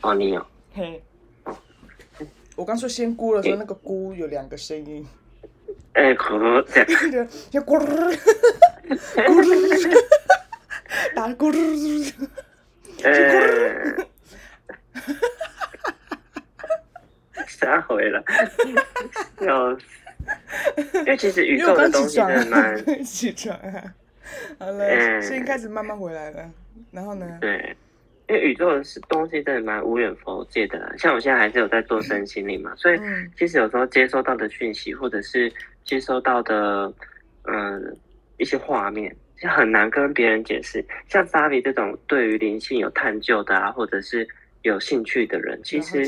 [0.02, 1.02] 哦，你有，嘿，
[2.56, 5.06] 我刚说仙姑的时候，那个姑有两个声音，
[5.94, 7.24] 哎，可这样， 就
[7.58, 7.86] 就咕噜
[9.14, 10.04] 咕噜，
[11.14, 12.12] 打咕噜，
[13.02, 14.06] 呃，
[17.48, 18.22] 撒回了，
[19.40, 23.94] 笑死，因为其实宇宙的东西真的蛮，啊，起床啊，
[24.58, 25.22] 好了，嗯。
[25.22, 26.50] 声音开始慢慢回来了，
[26.90, 27.38] 然后呢？
[27.40, 27.76] 对。
[28.28, 35.50] 因为宇宙的是东西真的蛮无远佛界的啦，像我现在还是有在做身心灵嘛，所以嗯其实有时候接收到的讯息，或者是
[35.82, 36.92] 接收到的
[37.44, 37.96] 嗯
[38.36, 40.84] 一些画面，就很难跟别人解释。
[41.08, 44.28] 像 Savi 这种对于灵性有探究的啊，或者是
[44.60, 46.04] 有兴趣的人，其实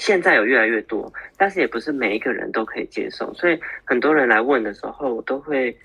[0.00, 5.76] 现在有越来越多，但是也不是每一个人都可以接受，所以很多人来问的时候，我都会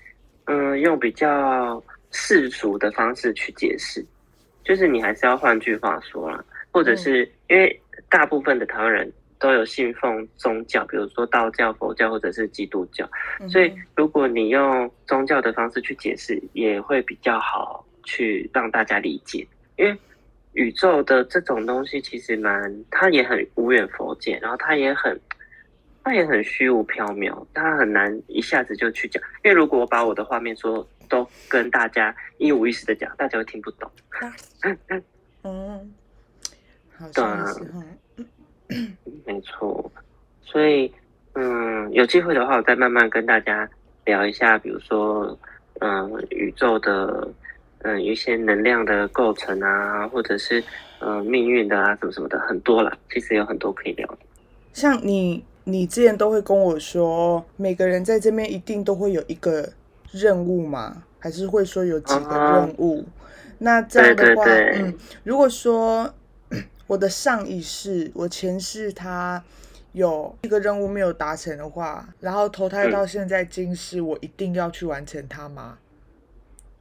[0.46, 4.02] 嗯用比较世俗的方式去解释，
[4.64, 13.06] 就是你还是要换句话说啦，或者是因为大部分的台湾人都有信奉宗教，比如说道教、佛教或者是基督教，
[13.38, 13.46] 嗯。
[13.50, 19.46] 所以如果你用宗教的方式去解释，也会比较好去让大家理解。
[19.76, 19.94] 因为
[20.56, 25.18] 宇宙的这种东西其实蛮，它也很无远佛界，然后它也很，
[26.02, 29.22] 它也很虚无缥缈，它很难一下子就去讲。
[29.44, 33.90] 因为如果我把我的画面说都跟大家一五一十的讲，大家会听不懂。
[35.44, 35.94] 嗯，
[36.96, 37.84] 好对啊像是哈，
[39.26, 39.92] 没错，
[40.42, 40.90] 所以
[41.34, 43.68] 嗯，有机会的话，我再慢慢跟大家
[44.06, 45.38] 聊一下，比如说
[45.80, 47.28] 嗯，宇宙的
[47.86, 50.62] 嗯一些能量的构成啊，或者是
[50.98, 52.92] 嗯命运的啊，什么什么的，很多啦。
[53.10, 54.18] 其实有很多可以聊的。
[54.72, 59.72] 像你，你之前都会跟我说，每个人在这边一定都会有一个
[60.10, 63.04] 任务嘛，还是会说有几个任务？
[63.58, 66.12] 那这样的话，对对对嗯，如果说
[66.88, 69.42] 我的上一世，我前世他
[69.92, 75.78] 有一个任务没有达成的话，然后投胎到现在今世，我一定要去完成它吗？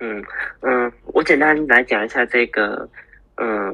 [0.05, 0.23] 嗯
[0.61, 2.87] 嗯，我简单来讲一下这个
[3.37, 3.73] 嗯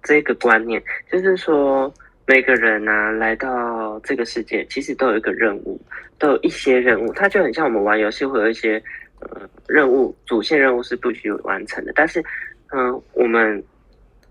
[0.00, 1.92] 这个观念，就是说
[2.24, 5.80] 每个人呢、来到这个世界，其实都有一个任务，
[6.18, 8.80] 都有一些任务，它就很像我们玩游戏会有一些
[9.20, 12.22] 呃任务，主线任务是必须完成的，但是
[12.70, 13.62] 嗯、我们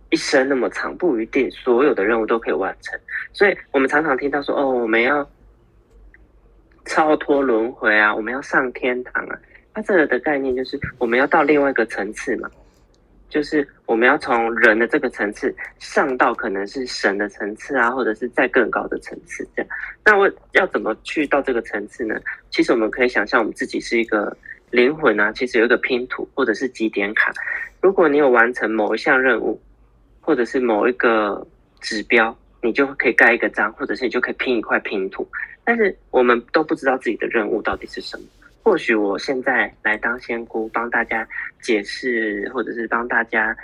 [0.09, 2.97] 一生那么长，不一定所有的任务都可以完成，
[3.33, 5.29] 所以我们常常听到说哦，我们要
[6.85, 9.37] 超脱轮回啊，我们要上天堂啊。
[9.73, 12.49] 它这个的概念就是我们要到另外一个层次嘛，
[13.29, 19.71] 就是我们要从人的这个层次上到可能是神的层次啊，或者是再更高的层次这样。
[20.03, 22.19] 那我要怎么去到这个层次呢？
[22.49, 24.35] 其实我们可以想象我们自己是一个
[24.71, 27.31] 灵魂啊，其实有一个拼图或者是几点卡。
[27.81, 29.59] 如果你有完成某一项任务，
[30.19, 31.47] 或者是某一个
[31.79, 35.25] 指标，你就可以盖一个章，或者是你就可以拼一块拼图。
[35.63, 38.25] 但是我们都不知道自己的任务到底是什么。
[38.63, 41.27] 或许我现在来当仙姑，帮大家
[41.61, 43.55] 解释，或者是帮大家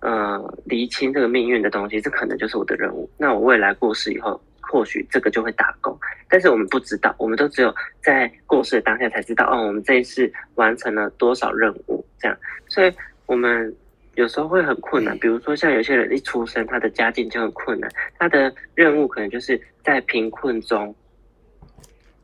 [0.00, 3.08] 呃厘清这个命运的东西，这可能就是我的任务。
[3.18, 5.98] 那我未来过世以后，或许这个就会打工，
[6.28, 12.36] 但是我们不知道，我们都只有在过世的当下才知道，哦，我们这一次完成了多少任务，这样。
[12.66, 12.92] 所以
[13.26, 13.74] 我们
[14.14, 20.94] 有时候会很困难，比如说像有些人一出生，他的家境就很困难，他的任务可能就是在贫困中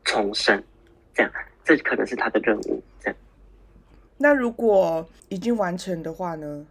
[0.03, 0.63] 重生，
[1.13, 1.31] 这样。
[1.67, 3.17] 这可能是他的任务，这样
[4.17, 6.65] 那如果已经完成的话呢？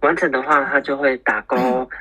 [0.00, 1.56] 完成的话，他就会打勾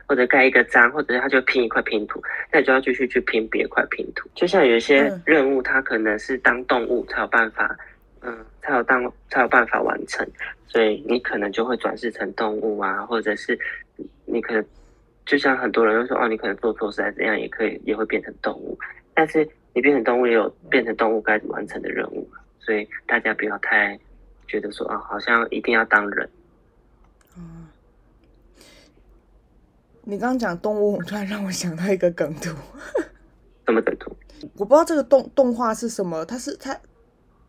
[0.05, 4.29] 或者盖一个章，或者是他就拼一块拼图，那你就要继续去拼别块拼图。
[4.35, 7.75] 就像有一些嗯任务，它可能是当动物才有办法，
[8.21, 10.25] 嗯，才有当才有办法完成，
[10.67, 13.59] 所以你可能就会转世成动物啊，或者是
[14.23, 14.63] 你可能
[15.25, 18.79] 就像很多人会说哦，你可能做错事还是怎样，也可以也会变成动物，
[19.13, 22.27] 但是你变成动物也有变成动物该完成的任务，
[22.59, 23.97] 所以大家不要太
[24.47, 26.29] 觉得说啊，好像一定要当人。
[27.37, 27.67] 嗯，
[30.03, 32.49] 你刚刚讲动物，突然让我想到一个梗图，
[33.65, 34.11] 什么梗图？
[34.55, 36.77] 我不知道这个动动画是什么，它是它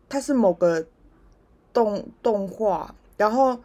[0.07, 0.85] 它是某个
[1.73, 3.59] 动动画，然后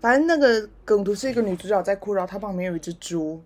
[0.00, 3.42] 反正那个梗图是一个女主角在哭，然后她旁边有一只猪。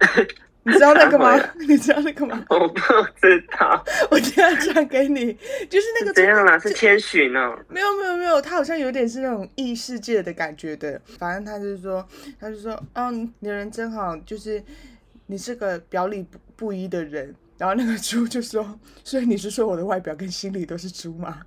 [0.64, 1.34] 你知道那个吗？
[1.66, 2.44] 你知道那个吗？
[2.50, 2.80] 我不
[3.20, 3.84] 知道。
[4.10, 5.32] 我今天要传给你，
[5.70, 6.58] 就是那个怎样啦？
[6.58, 7.58] 是千寻哦。
[7.68, 11.00] 没有没有没有，他好像有点是那种异世界的感觉的。
[11.18, 12.06] 反正他就是说，
[12.38, 14.62] 他就说，嗯，你人真好，就是
[15.26, 17.34] 你是个表里不不一的人。
[17.56, 21.40] 然后那个猪就说，所以你是说我的外表跟心里都是猪吗？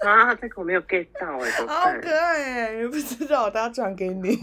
[0.00, 4.36] 啊，这个我没有 get 到哎，好可爱哎，不知道，我等下转给你。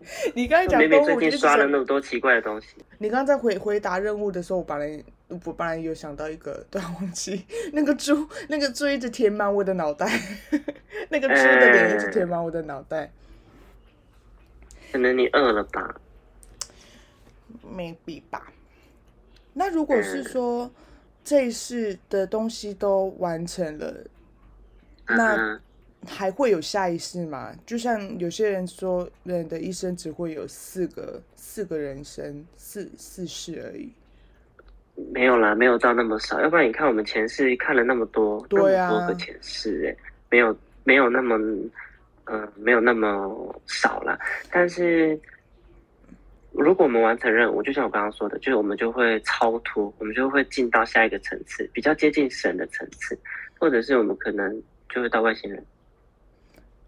[0.34, 2.68] 你刚才讲动物，最近刷了那么多奇怪的东西。
[2.98, 10.06] 你刚刚在回回答任务的时候，我本来我本来有想到一个，对，忘记那个猪，那个猪一直填满我的脑袋，
[11.10, 13.10] 那个猪的脸一直填满我的脑袋。
[14.90, 16.00] 可能你饿了吧
[17.62, 18.52] ？Maybe 吧。
[19.52, 20.70] 那如果是说
[21.22, 23.94] 这一世的东西都完成了，
[25.08, 25.60] 那
[26.06, 27.54] 还会有下一世吗？
[27.66, 33.90] 就像有些人说，人的一生只会有四个四个人生，四四世而已。
[35.12, 36.40] 没有啦，没有到那么少。
[36.40, 39.96] 要不然你看我们前世看了那么多，对啊，多个前世，哎，
[40.30, 41.36] 没有没有那么，
[42.24, 44.18] 嗯，没有那么少了。
[44.50, 45.18] 但是。
[46.52, 53.16] 如果我们完成任务，就像我刚刚说的，就是我们就会超脱，我们就会进到下一个层次，比较接近神的层次，
[53.60, 55.64] 或者是我们可能就会到外星人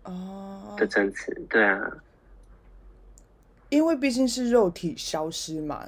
[0.04, 1.32] 哦的层次。
[1.48, 1.80] 对啊，
[3.68, 5.86] 因为毕竟是肉体消失嘛，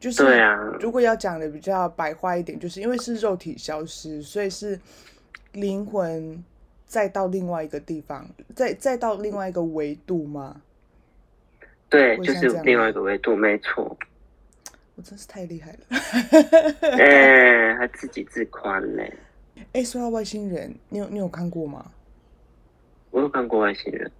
[0.00, 0.56] 就是对啊。
[0.80, 4.78] 如果要讲的比较白话一点，就是因为是肉体消失，所以是
[5.52, 6.44] 灵魂
[6.86, 10.60] 再到另外一个地方，再再到另外一个维度吗？
[11.88, 13.96] 对，就是另外一个维度，没错。
[14.94, 15.78] 我真是太厉害了，
[16.98, 19.14] 哎，还自己自夸嘞。
[19.72, 21.92] 哎，说到外星人，你有你有看过吗？
[23.10, 24.10] 我有看过外星人。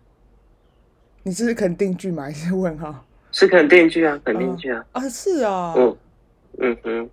[1.23, 2.25] 你这是肯定句吗？
[2.25, 3.05] 还是问号？
[3.31, 4.85] 是肯定句啊，肯定句啊。
[4.93, 5.75] 啊，是啊。
[5.77, 5.97] 嗯
[6.59, 7.11] 嗯哼。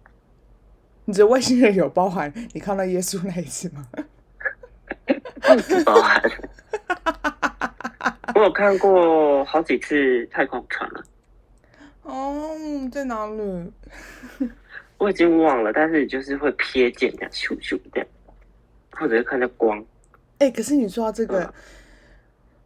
[1.05, 3.87] 你这外星人有包含你看到耶稣那一次吗？
[5.85, 6.21] 包含。
[8.33, 11.03] 我有看过好几次太空船了。
[12.03, 12.57] 哦，
[12.91, 13.71] 在哪里？
[14.97, 18.07] 我已经忘了，但是就是会瞥见这样咻咻这样，
[18.91, 19.83] 或者是看到光。
[20.39, 21.53] 哎，可是你说到这个，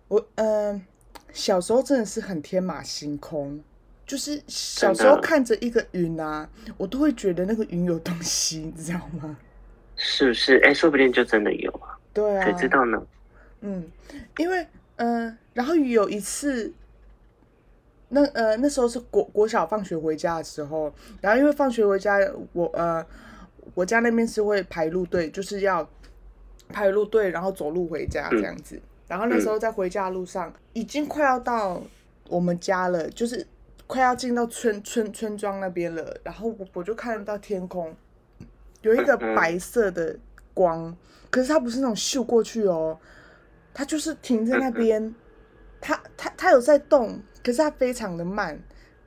[0.07, 0.81] 我嗯，
[1.33, 3.63] 小时候真的是很天马行空，
[4.05, 9.37] 就是小时候看着一个云啊，我都会觉得那个云有东西， 你知道吗？
[9.95, 10.57] 是不是？
[10.63, 11.97] 哎，说不定就真的有啊。
[12.13, 12.43] 对啊。
[12.45, 13.01] 谁知道呢？
[13.61, 13.89] 嗯，
[14.37, 14.67] 因为。
[15.01, 16.73] 嗯，然后有一次，
[18.09, 22.19] 那呃那时候是国国小放学回家的时候，然后因为放学回家，
[22.51, 23.01] 我呃
[23.75, 25.89] 我家那边是会排路队，就是要
[26.69, 28.79] 排路队，然后走路回家这样子。
[29.07, 31.81] 然后那时候在回家路上，已经快要到
[32.27, 33.45] 我们家了，就是
[33.87, 36.15] 快要进到村村村庄那边了。
[36.23, 37.95] 然后我我就看得到天空
[38.81, 40.15] 有一个白色的
[40.53, 40.95] 光，
[41.29, 42.97] 可是它不是那种秀过去哦。
[43.73, 45.13] 它就是停在那边，
[45.79, 48.59] 它它它有在动，可是它非常的慢，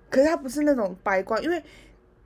[0.09, 1.63] 可是它不是那种白光，因为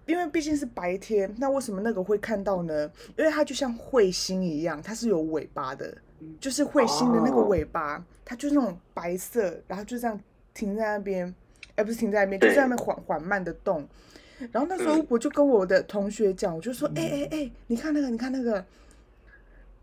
[0.07, 2.91] 因为毕竟是白天，那为什么那个会看到呢？
[3.17, 5.97] 因为它就像彗星一样，它是有尾巴的，
[6.41, 10.19] 就是彗星的那个尾巴，它就是那种白色，然后就这样
[10.55, 11.35] 停在那边，
[11.75, 13.87] 哎，不是停在那边，就在那边缓缓慢的动。
[14.53, 18.65] 然后那时候我就跟我的同学讲，我就说，哎哎哎，你看那个，你看那个，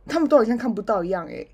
[0.06, 1.46] 他们都好像看不到一样，哎。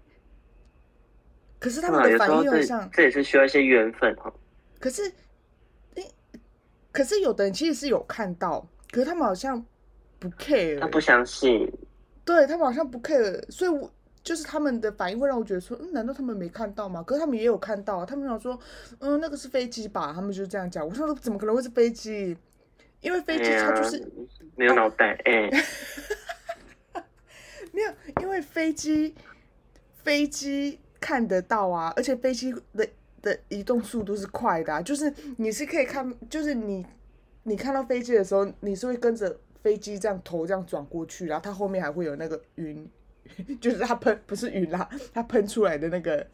[1.57, 4.33] 可是他们的反应又像，这也是需要一些缘分哈。
[4.79, 5.13] 可是，哎，
[6.91, 9.63] 可是有的人其实是有看到，可是他们好像
[10.17, 11.71] 不 care，他不相信。
[12.25, 13.91] 对他们好像不 care，所以我
[14.23, 17.01] 就是他们的反应会让我觉得说，嗯，难道他们没看到吗？
[17.03, 18.59] 可是他们也有看到，他们想说，
[18.99, 20.11] 嗯，那个是飞机吧？
[20.13, 20.87] 他们就这样讲。
[20.87, 22.37] 我说怎么可能会是飞机？
[23.01, 24.11] 因为飞机它就是
[24.55, 25.49] 没有脑袋，哎，
[27.71, 29.15] 没有，因为飞机，
[30.03, 30.79] 飞机。
[31.01, 32.85] 看得到啊，而且飞机的
[33.21, 36.85] 的移动速度是快的，就是你是可以看，就是你
[37.43, 42.89] 你看到飞机的时候，你是会跟着飞机这样头这样转过去，然后它后面还会有那个云，
[43.59, 46.25] 就是它喷不是云啦，它喷出来的那个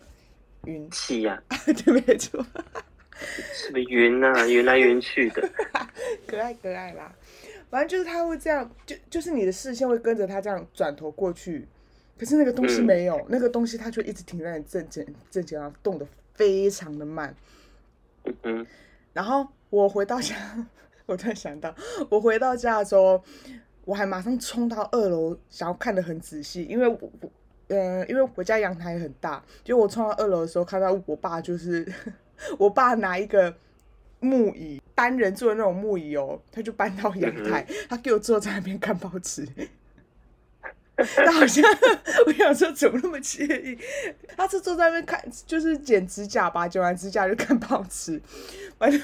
[0.66, 0.90] 云。
[0.92, 2.46] 气呀， 对没错，
[3.54, 5.50] 什么云啊，云来云去的，
[6.28, 7.16] 可爱可爱啦，
[7.70, 11.68] 反正就是它会这样，就就是你的视线会跟着它这样转头过去。
[12.18, 17.36] 可是那个东西没有，那个东西它就一直停在正前正前方，动的非常的慢。
[18.44, 18.66] 嗯
[19.14, 20.36] 然后我回到家，
[21.06, 21.74] 我突然想到，
[22.10, 23.24] 我回到家的时候，
[23.86, 27.30] 我还马上冲到二楼，想要看的很仔细，因为我我
[27.68, 31.90] 呃，因为我家阳台很大，就我冲到二楼的时候，看到我爸就是
[32.60, 33.56] 我爸拿一个
[34.20, 39.48] 木椅，单人坐的那种木椅哦，他就搬到阳台，他给我坐在那边看报纸。
[40.96, 41.64] 他好像
[42.26, 43.78] 我想说怎么那么惬意？
[44.38, 48.22] 他是坐在那边看，就是剪指甲吧，剪完指甲就看报纸。
[48.78, 49.02] 反正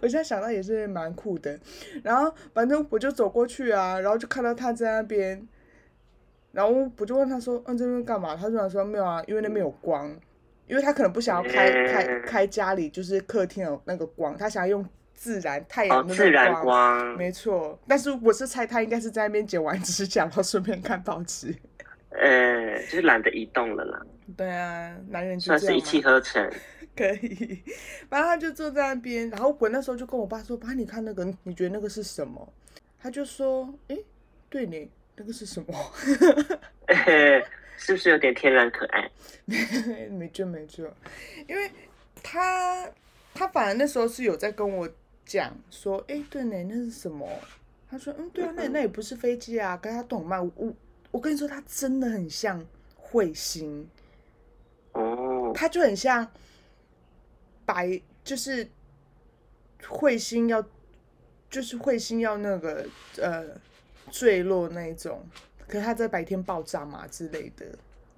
[0.00, 1.58] 我现在想到也是蛮酷的。
[2.02, 5.46] 然后反正我就走过去啊，然后就看到他在那边。
[6.52, 10.08] 然后我就问他说：“嗯，这边干嘛？”他就想说：“没有啊，因为那边有光，
[10.66, 21.52] 因为他可能不想要开开开家里就是客厅有那个光，他想要用自然太阳的自然光。”没错，但是我是猜他应该是在那边剪完指甲，然后顺便看报纸。
[22.10, 24.00] 呃，就是懒得移动了啦。
[24.36, 26.48] 对啊，男人就算是一气呵成。
[26.96, 27.62] 可以，
[28.08, 32.52] 然后他就坐在那边，然后我那时候就跟我爸说：“爸，你看那个，你觉得那个是什么？”
[32.98, 33.96] 他就说：“哎，
[34.48, 35.74] 对呢。”那个是什么？
[37.78, 39.10] 是不是有点天然可爱？
[40.10, 40.86] 没错没错，
[41.48, 41.70] 因为
[42.22, 42.86] 他
[43.34, 44.86] 他反而那时候是有在跟我
[45.26, 47.28] 讲说，哎，对呢，那是什么？
[47.90, 50.72] 他说，嗯，对啊，那那也不是飞机啊，跟他动漫，我
[51.10, 52.64] 我跟你说，他真的很像
[52.98, 53.86] 彗星
[54.92, 56.26] 哦，他就很像
[57.66, 58.66] 白，就是
[59.82, 60.64] 彗星要，
[61.50, 62.86] 就是彗星要那个
[63.20, 63.44] 呃。
[64.08, 65.20] 坠落那一种，
[65.66, 67.66] 可是它在白天爆炸嘛之类的。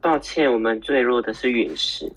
[0.03, 2.13] 抱歉，我们坠落的是陨石。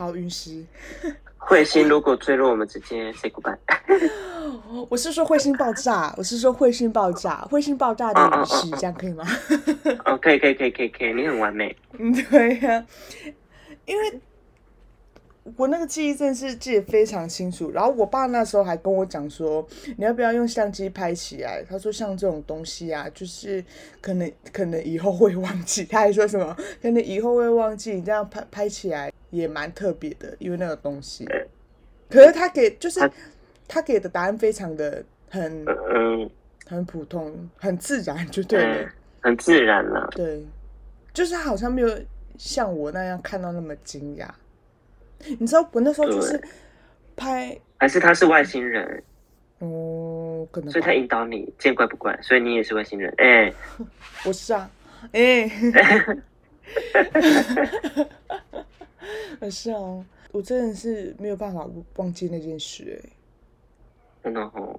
[0.00, 0.64] 好，陨石。
[1.38, 3.58] 彗星如果坠落，我们直接 say goodbye。
[4.88, 9.26] 我是说彗星爆炸，我是说彗星爆炸，彗星爆炸的陨石，这样可以吗？
[10.06, 11.76] 哦，可以，可以，可以，可以，可以，你很完美。
[11.98, 12.86] 嗯，对呀，
[13.84, 14.18] 因为。
[15.56, 21.64] 我那个记忆真是记得非常清楚，然后我爸那时候还跟我讲说，你要不要用相机拍起来？
[21.68, 23.64] 他说像这种东西啊，就是
[24.02, 25.84] 可能可能以后会忘记。
[25.84, 31.26] 他还说什么，可能以后会忘记，你这样拍拍起来也蛮特别的，因为那个东西。
[32.08, 33.00] 可是他给就是
[33.66, 35.64] 他给的答案非常的很
[35.94, 36.28] 嗯
[36.66, 38.88] 很普通，很自然就对了，
[39.20, 40.08] 很自然了。
[40.12, 40.44] 对，
[41.12, 41.88] 就是他好像没有
[42.36, 44.28] 像我那样看到那么惊讶。
[45.38, 46.40] 你知道我那时候就是
[47.14, 49.02] 拍，还是他是外星人？
[49.58, 53.12] 哦，可能，所以他引导你见怪不怪，所以你也是外星人。
[53.18, 53.52] 哎，
[54.24, 54.70] 我是啊，
[55.12, 55.50] 哎，
[59.50, 63.10] 是啊，我真的是没有办法忘记那件事，哎，
[64.24, 64.78] 真的哦，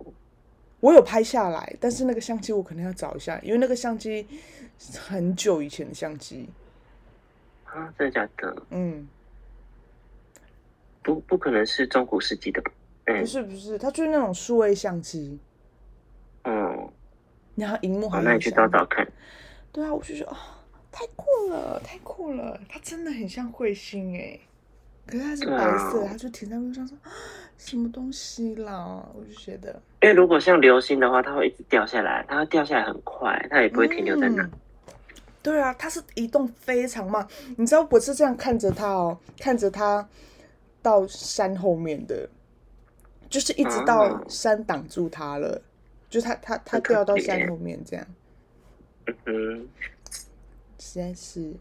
[0.80, 4.28] 我有拍下来，但是那个相机我可能要找一下，因为那个相机
[4.98, 6.50] 很久以前的相机
[7.66, 8.64] 啊，真的假的？
[8.70, 9.08] 嗯。
[11.04, 12.72] 不不可能是中古世纪的吧？
[13.06, 15.40] 不是不是，它就是那种数位相机。
[16.44, 16.88] 嗯，
[17.56, 19.08] 然后荧幕好，那你去找找看。
[19.72, 20.38] 对啊，我就说哦，
[20.92, 24.40] 太酷了，太酷了，它真的很像彗星哎。
[25.06, 26.98] 可是它是白色，它就停在路上说
[27.58, 29.04] 什么东西啦？
[29.14, 34.48] 我就觉得，因为如果像流星的话，它会一直掉下来，它会掉下来很快，它也不会停留在那。
[35.42, 37.28] 对啊，它是移动非常慢。
[37.58, 40.08] 你知道我是这样看着它哦，看着它。
[40.84, 42.28] 到山后面的，
[43.30, 45.62] 就是一直到山挡住它了，
[46.10, 48.08] 就它它它掉到山后面这样，
[49.28, 49.68] 嗯，
[50.84, 51.54] 实在是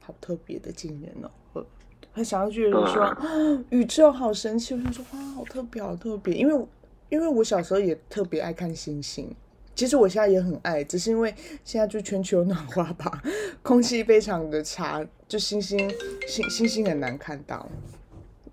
[0.00, 1.64] 好特别的惊人哦！
[2.12, 6.66] 很想要觉得说宇宙好神奇，我想说哇，好特别，好特别，因为
[7.10, 9.32] 因为我小时候也特别爱看星星，
[9.76, 11.32] 其实我现在也很爱，只是因为
[11.64, 13.22] 现在就全球暖化吧，
[13.62, 15.78] 空气非常的差，就星星
[16.26, 17.68] 星星星很难看到。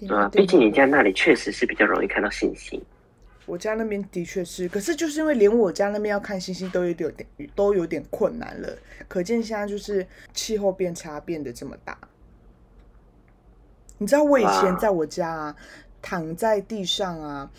[0.10, 2.80] 啊，毕竟你家那里确实是比较容易看到星星。
[3.48, 7.12] 我家那边的确是，可是就是因为连我家那边要看星星都有点
[7.56, 8.78] 都有点困难了，
[9.08, 11.98] 可见现在就是气候变差变得这么大。
[13.98, 15.56] 你知道我以前在我家啊，
[16.02, 17.52] 躺在地上啊，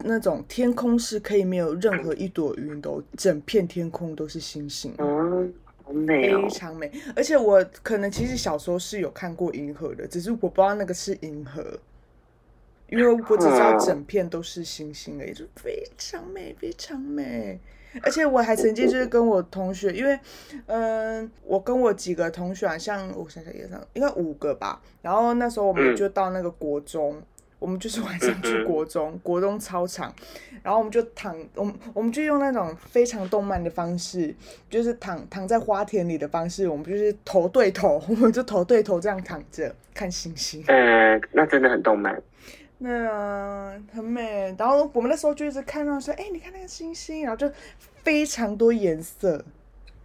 [0.00, 4.92] 那种天空是可以没有任何一朵云的，整片天空都是星星。
[4.98, 5.54] 嗯。
[6.06, 11.78] 非常美，而且我可能其实小时候是有看过银河的，只是我不知道那个是银河，
[12.88, 17.58] 因为我只知道整片都是星星而已，就非常美，非常美。
[18.02, 20.18] 而且我还曾经就是跟我同学，因为
[20.66, 27.22] 嗯，我跟我几个同学，像我想想也上应该五个吧，然后那时候我们就到那个国中。
[27.60, 30.14] 我们就是晚上去国中，国中操场，
[30.62, 34.34] 然后我们就躺，我们我们就用那种非常动漫的方式，
[34.68, 40.62] 就是躺躺在花田里的方式，我们就是头对头， 我们就头对头这样躺着看星星。
[40.66, 42.20] 呃，那真的很动漫。
[42.84, 44.54] 那很美。
[44.58, 47.50] 然后我们那时候就一直看到说，哎，你看那个星星，然后就
[48.02, 49.44] 非常多颜色。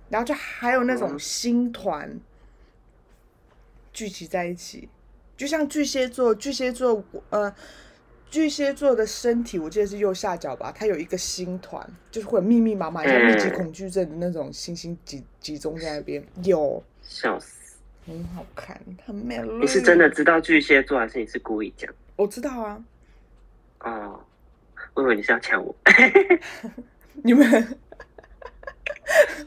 [0.09, 2.19] 然后就还有那种嗯星团
[3.93, 4.89] 聚集在一起，
[5.37, 7.53] 就像巨蟹座，巨蟹座呃。
[8.31, 17.77] 巨蟹座的身体，我记得是右下角吧，它有一个星团，就是会有密密麻麻，像密集嗯恐惧症的那种星星集集中在那边，有笑死！
[18.05, 19.49] 很好看，很美丽。
[19.53, 21.91] 你是真的知道巨蟹座，还是你是故意讲？
[22.19, 22.83] 我知道啊，
[23.79, 24.19] 哦，
[24.93, 25.73] 我以为你是要抢我。
[27.23, 27.77] 你们，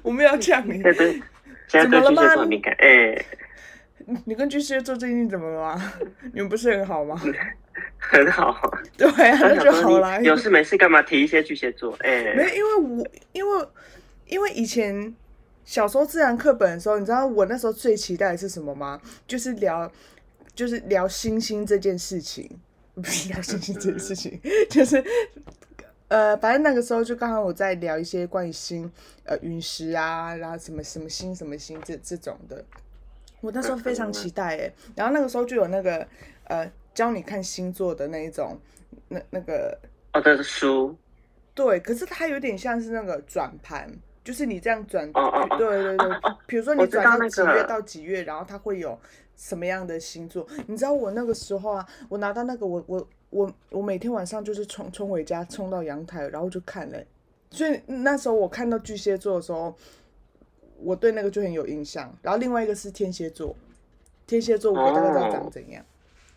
[0.00, 1.22] 我们要呛你现，在对
[1.68, 2.74] 现在对巨蟹座很敏感。
[2.78, 3.24] 哎、
[4.24, 5.92] 你跟巨蟹座最近怎么了吗？
[6.32, 7.20] 你们不是很好吗？
[8.00, 8.58] 很好。
[8.96, 10.18] 对啊，那就好啦。
[10.20, 11.94] 有事没事干嘛提一些巨蟹座？
[12.00, 13.68] 哎、没有，因为我因为
[14.28, 15.14] 因为以前
[15.66, 18.98] 小时候自然课本的时候，你知道我那时候最期待的是什么吗？
[19.26, 19.92] 就是聊
[20.54, 22.48] 就是聊星星这件事情，
[22.94, 25.02] 不是聊星星这件事情，就是
[26.08, 28.90] 呃，反正那个时候就刚好我在聊一些关于星
[29.24, 32.62] 呃陨石啊，然后什么什么星什么星这这种的，
[33.40, 36.06] 我那时候非常期待哎，然后那个时候就有那个
[36.44, 38.58] 呃教你看星座的那一种
[39.08, 39.78] 那那个
[40.12, 40.94] 哦，这是书。
[41.54, 43.90] 对，可是它有点像是那个转盘，
[44.24, 45.10] 就是你这样转，
[45.58, 46.08] 对对对
[46.46, 48.98] 比如说你转到几月到几月，然后它会有
[49.42, 50.46] 什么样的星座？
[50.68, 57.04] 你知道我那个时候啊，我拿到那个，我我我我每天晚上就是冲冲回家，冲到阳台，然后就看了。
[57.50, 59.74] 所以那时候我看到巨蟹座的时候，
[60.78, 62.16] 我对那个就很有印象。
[62.22, 63.56] 然后另外一个是天蝎座，
[64.28, 65.84] 天蝎座我大概知道长怎样，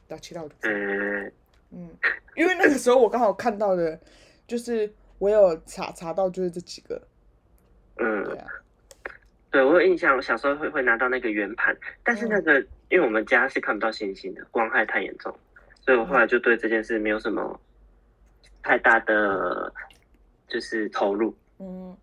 [0.08, 0.74] 到其他我就不知道。
[0.74, 1.32] 嗯，
[1.70, 1.90] 嗯，
[2.36, 4.00] 因为那个时候我刚好看到的，
[4.48, 7.00] 就是我有查查到就是这几个，
[7.96, 8.48] 对嗯，啊，
[9.56, 15.34] 对我有印象，我小时候会会拿到那个圆盘，但是那个、因为我们家是看不到星星的，光害太严重，
[15.80, 17.58] 所以我后来就对这件事没有什么
[18.62, 19.74] 太大的
[20.50, 21.96] 就是投入，嗯，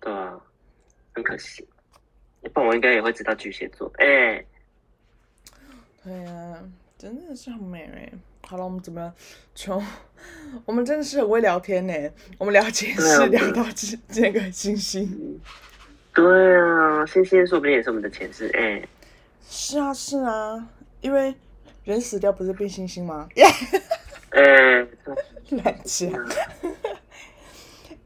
[0.00, 0.40] 对啊，
[1.12, 1.68] 很可惜。
[2.54, 4.42] 不然我应该也会知道巨蟹座，哎、
[6.02, 6.64] 对啊，
[6.96, 8.10] 真的是很美哎。
[8.46, 9.12] 好了，我们怎么
[9.54, 9.84] 从
[10.64, 11.92] 我们真的是很会聊天呢？
[12.38, 15.38] 我们聊前对啊世聊到这这个星星，
[16.18, 18.82] 对啊，星星说不定也是我们的前世，哎、
[19.48, 20.68] 是啊是啊，
[21.00, 21.32] 因为
[21.84, 23.28] 人死掉不是变星星吗？
[23.36, 23.44] 耶，
[24.30, 24.84] 哎、
[25.62, 26.10] 乱讲。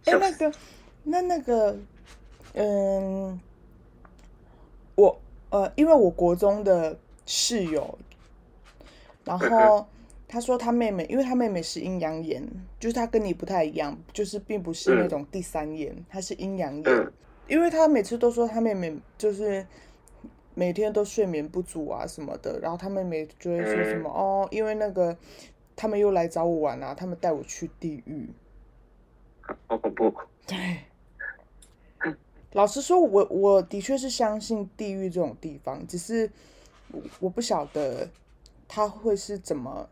[0.04, 0.52] 哎，那个，
[1.04, 1.74] 那那个，
[2.52, 3.40] 嗯，
[4.94, 6.94] 我呃，因为我国中的
[7.24, 7.98] 室友，
[9.24, 9.88] 然后
[10.28, 12.46] 他说他妹妹，因为他妹妹是阴阳眼，
[12.78, 15.08] 就是他跟你不太一样，就是并不是那嗯。
[15.08, 17.10] 种第三眼，他是阴阳眼，嗯
[17.49, 19.66] 因为他每次都说他妹妹就是。
[20.55, 25.16] 每天都睡眠不足啊什么的，然后他妹妹就会说什么、哦，因为那个
[25.74, 28.28] 他们又来找我玩啊，他们带我去地狱。
[29.66, 30.12] 好恐怖，
[30.47, 30.80] 对，
[32.53, 36.30] 老实说，我我的确是相信地狱这种地方，只是
[36.90, 38.11] 我我不晓得
[38.68, 39.88] 他会是怎么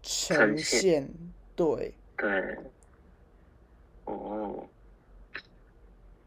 [0.00, 1.08] 呈现。
[1.56, 2.56] 对，对，
[4.04, 4.64] 哦，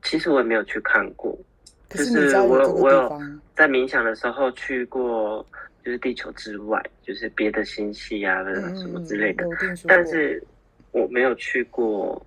[0.03, 1.37] 其实我也没有去看过，
[1.89, 3.21] 可就是我有我有
[3.55, 5.45] 在冥想的时候去过，
[5.83, 9.45] 就是地球之外，就是别的星系啊，嗯什么嗯之类的。
[9.87, 10.43] 但是
[10.91, 12.23] 我没有去过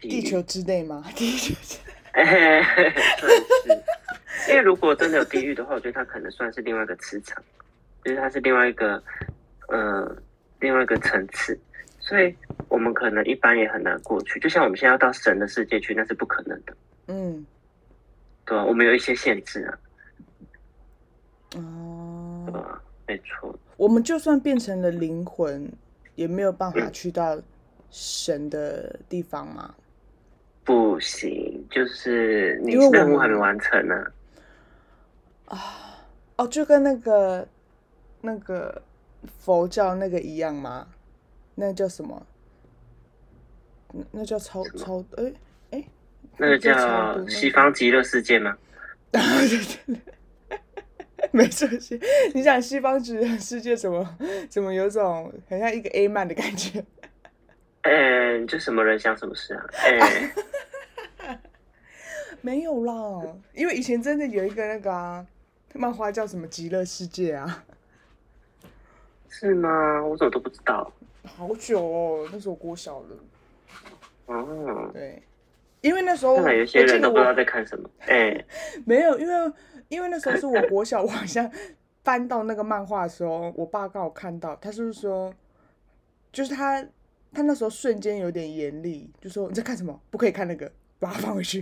[0.00, 1.04] 地球之内吗？
[1.14, 1.94] 地球之内。
[2.12, 2.62] 哎，
[3.18, 7.42] 算是，因为如果真的有地狱的话，我觉得它可能算是另外一个磁场，
[8.04, 9.02] 就是它是另外一个，
[9.68, 10.16] 呃，
[10.60, 11.58] 另外一个层次，
[12.06, 12.34] 所以
[12.68, 14.38] 我们可能一般也很难过去。
[14.38, 16.76] 就像我们现在要到神的世界去，那是不可能的，
[17.06, 17.46] 嗯，
[18.44, 19.78] 对吧、我们有一些限制啊，
[21.48, 25.72] 对哦，吧、没错，我们就算变成了灵魂，
[26.14, 27.40] 也没有办法嗯去到
[27.90, 29.74] 神的地方嘛。
[30.62, 33.94] 不行，就是你任务还没完成呢、
[35.46, 35.56] 啊
[36.36, 37.48] 哦，就跟那个
[38.20, 38.82] 那个
[39.38, 40.86] 佛教那个一样吗？
[41.54, 42.26] 那叫什么？
[43.92, 45.32] 那那叫超超哎
[45.70, 45.84] 哎，
[46.36, 48.56] 那个叫西方极乐世界吗？
[49.12, 49.94] 对对
[50.48, 50.58] 对，
[51.30, 52.00] 没错，西
[52.34, 54.18] 你想西方极乐世界怎么
[54.50, 56.84] 怎么有种很像一个 A 漫的感觉？
[57.82, 59.64] 嗯，就什么人想什么事啊？
[59.78, 61.38] 哎、
[62.40, 62.92] 没有啦，
[63.52, 65.24] 因为以前真的有一个那个啊，
[65.74, 67.64] 漫画叫什么《极乐世界》啊，
[69.28, 70.02] 是吗？
[70.04, 70.92] 我怎么都不知道。
[71.24, 73.16] 好久哦，那时候国小了。
[74.26, 75.22] 哦，对，
[75.80, 77.88] 因为那时候看来有些人都不知道在看什么。
[78.06, 78.44] 哎、
[78.86, 79.52] 没有，因为
[79.88, 81.50] 因为那时候是我国小，我好像
[82.02, 85.34] 翻到那个漫画的时候，我爸刚好看到，他是不是说，
[86.32, 86.86] 就是他
[87.32, 90.00] 他那时候瞬间有点严厉，就说你在看什么？
[90.10, 90.70] 不可以看那个。
[91.00, 91.60] 把它放回去，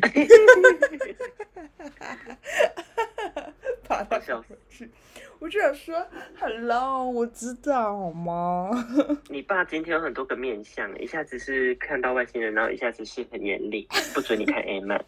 [4.04, 4.90] 把它放回去。
[5.38, 6.06] 我就想说
[6.38, 8.70] ，Hello，我知道好吗？
[9.28, 15.04] 你爸今天有很多个面相，一下子是看到外星人，然后一下子是很严厉，不准你看 A 漫。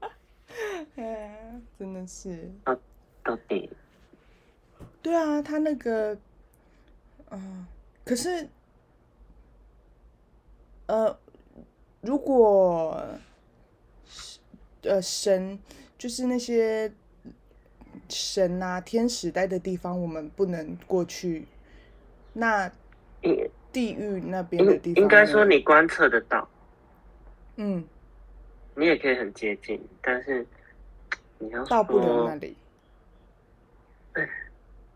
[0.94, 2.52] 哎，真的是。
[2.64, 2.76] 啊，
[3.24, 3.68] 到底？
[5.02, 6.16] 对啊，他那个，
[7.30, 7.66] 嗯，
[8.04, 8.48] 可是，
[10.86, 11.18] 呃，
[12.00, 13.04] 如果，
[14.82, 15.58] 呃，神
[15.98, 16.92] 就是那些。
[18.10, 21.46] 神啊，天使待的地方，我们不能过去。
[22.32, 22.70] 那
[23.72, 26.48] 地狱那边的地方，应该说你观测得到。
[27.56, 27.84] 嗯，
[28.74, 30.44] 你也可以很接近，但是
[31.38, 32.56] 你要到不了那里。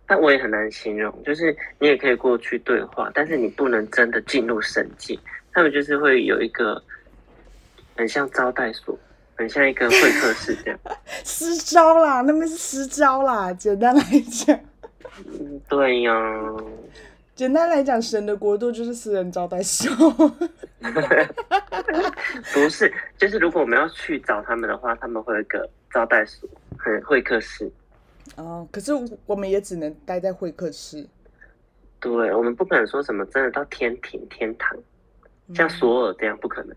[0.07, 5.19] 但我也很难形容，就是你也可以过去对话，但是你不能真的进入神境。
[5.53, 6.83] 他们就是会有一个
[7.97, 8.99] 很像招待所。
[9.37, 10.79] 很像一个会客室这样，
[11.25, 13.53] 私招啦，那边是私招啦。
[13.53, 14.59] 简单来讲，
[15.27, 16.13] 嗯，对呀。
[17.35, 19.91] 简单来讲，神的国度就是私人招待所。
[22.53, 27.69] 不是，就是如果我们要去找他们的话，他们会有一个招待所，很会客室。
[28.37, 28.93] 哦，可是
[29.27, 31.05] 我们也只能待在会客室。
[31.99, 34.79] 对，我们不可能说什么真的到天庭、天堂，
[35.55, 36.77] 像索尔这样不可能。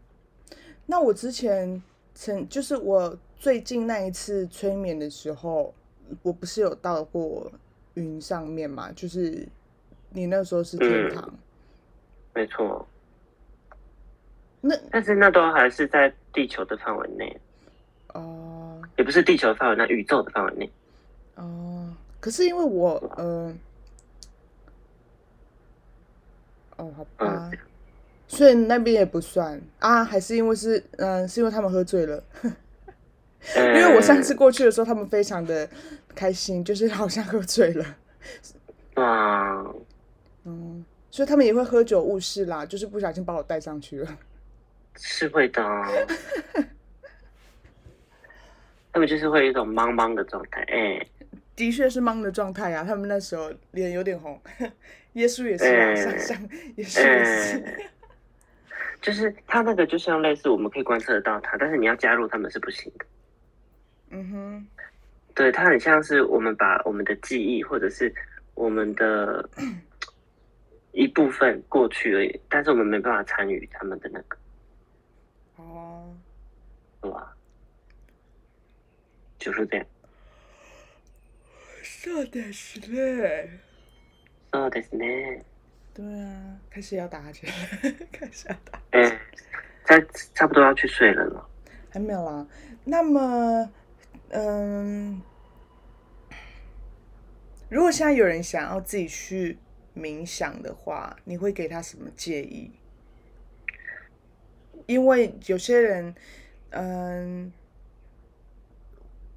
[0.87, 1.79] 那我之前。
[2.19, 5.71] 曾就是我最近那一次催眠的时候，
[6.23, 7.49] 我不是有到过
[7.93, 8.91] 云上面嘛？
[8.93, 9.47] 就是
[10.09, 11.31] 你那时候是天堂，
[12.33, 12.87] 没错。
[14.59, 17.39] 那但是那都还是在地球的范围内
[18.15, 20.71] 哦，也不是地球的范围内，宇宙的范围内
[21.35, 21.93] 哦。
[22.19, 23.55] 可是因为我呃，
[26.77, 27.51] 哦，好吧。
[28.27, 32.23] 所以那边也不算啊，还是因为是嗯，是因为他们喝醉了。
[33.55, 35.69] 因为我上次过去的时候，他们非常的
[36.13, 37.85] 开心，就是好像喝醉了。
[38.95, 39.63] 啊，
[40.43, 44.17] 嗯，所以他们也会喝酒误事啦，就是不小心把我带上去了。
[44.97, 45.63] 是会的，
[48.91, 51.07] 他们就是会有一种茫茫的状态，哎，
[51.55, 52.83] 的确是懵的状态啊。
[52.83, 54.41] 他们那时候脸有点红，
[55.13, 57.63] 耶稣也是啊，上上也是也是。
[59.06, 63.06] 就是他那个就像类似，我们可以观测得到他，但是你要加入他们是不行的。
[64.10, 64.66] 嗯哼，
[65.34, 68.12] 对他很像是我们把我们的记忆或者是
[68.54, 69.48] 我们的
[70.92, 74.36] 一部分过去而已，但是我们没办法参与他们的那个。
[75.56, 76.14] 哦，
[77.02, 77.32] 哇，
[79.38, 79.86] 就是这样。
[81.82, 83.60] そうですね。
[84.52, 85.44] そうですね。
[85.97, 87.49] 对啊，开始要打哈欠，
[88.13, 88.79] 开始要打。
[88.91, 89.19] 嗯，
[89.83, 89.99] 差
[90.35, 91.49] 差不多要去睡了了。
[91.89, 92.45] 还没有啦。
[92.83, 93.67] 那么，
[94.29, 95.19] 嗯，
[97.67, 99.57] 如果现在有人想要自己去
[99.95, 102.71] 冥想的话，你会给他什么建议？
[104.85, 106.13] 因为有些人，
[106.69, 107.51] 嗯。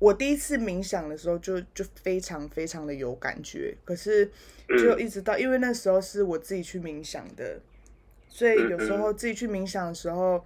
[0.00, 4.28] 我第一次冥想的时候，就就非常非常的有感觉，可是
[4.66, 7.60] 就一直到，因为那时候是我自己去冥想的，
[8.26, 10.42] 所以有时候自己去冥想的时候，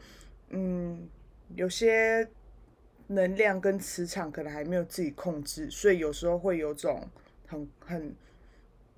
[0.50, 1.08] 嗯，
[1.54, 2.28] 有些
[3.06, 7.08] 能量跟磁场可能还没有自己控制，所以有时候会有种
[7.46, 8.12] 很很，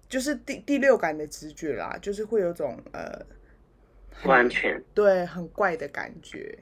[0.09, 3.27] 就是第第六感的直觉啦，就是会有种呃
[4.23, 6.59] 不安全，对，很怪的感觉。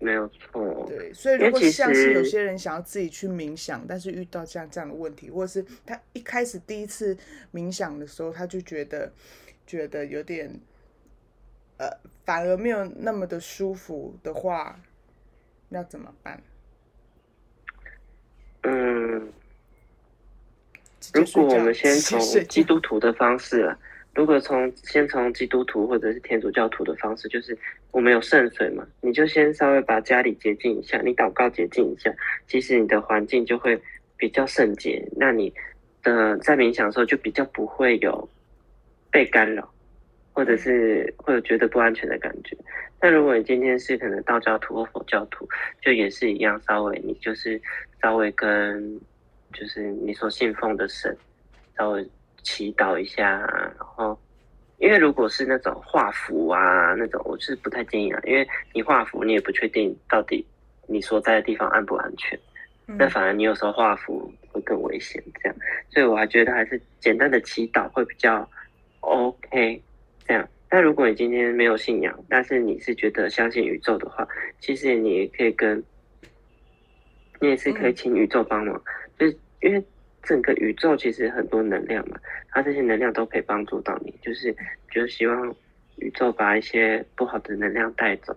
[0.00, 7.16] 没有错，对，所以如果像是有些人想要自己去冥想，但是遇到这样这样的问题，或者是他一开始第一次
[7.52, 9.12] 冥想的时候，他就觉得
[9.66, 10.48] 觉得有点
[11.78, 11.90] 呃，
[12.24, 14.78] 反而没有那么的舒服的话，
[15.70, 16.42] 要怎么办？
[18.62, 19.32] 嗯，
[21.12, 23.76] 如果我们先从基督徒的方式。
[24.14, 27.56] 如果从先从基督徒或者是天主教徒的方式，就是
[27.90, 32.14] 我们有圣水嘛，你就先稍微把家里洁净一下，你祷告洁净一下，
[32.46, 33.80] 其实你的环境就会
[34.16, 35.52] 比较圣洁，那你
[36.02, 38.28] 的在冥想的时候就比较不会有
[39.10, 39.68] 被干扰，
[40.32, 42.56] 或者是会有觉得不安全的感觉。
[43.00, 45.48] 那如果你今天是可能道教徒或佛教徒，
[45.80, 47.60] 就也是一样，稍微你就是
[48.02, 49.00] 稍微跟
[49.52, 51.16] 就是你所信奉的神
[51.76, 52.08] 稍微。
[52.44, 54.18] 祈祷一下，然后，
[54.78, 60.44] 因为如果是那种画符啊，那种我是不太建议啊，因为你画符，你也不确定到底
[60.86, 62.38] 你所在的地方安不安全，
[62.86, 65.56] 那反而你有时候画符会更危险，这样，
[65.90, 68.48] 所以我还觉得还是简单的祈祷会比较
[69.00, 69.82] OK，
[70.26, 74.26] 这样，但如果你今天没有信仰，但是你是觉得相信宇宙的话，
[74.60, 75.82] 其实你也可以跟，
[77.40, 78.80] 你也是可以请宇宙帮忙，
[79.18, 79.84] 就是因为
[80.28, 82.18] 整个宇宙其实很多能量嘛，
[82.50, 84.54] 它这些能量都可以帮助到你，就是
[84.92, 85.54] 就是希望
[85.96, 88.36] 宇宙把一些不好的能量带走，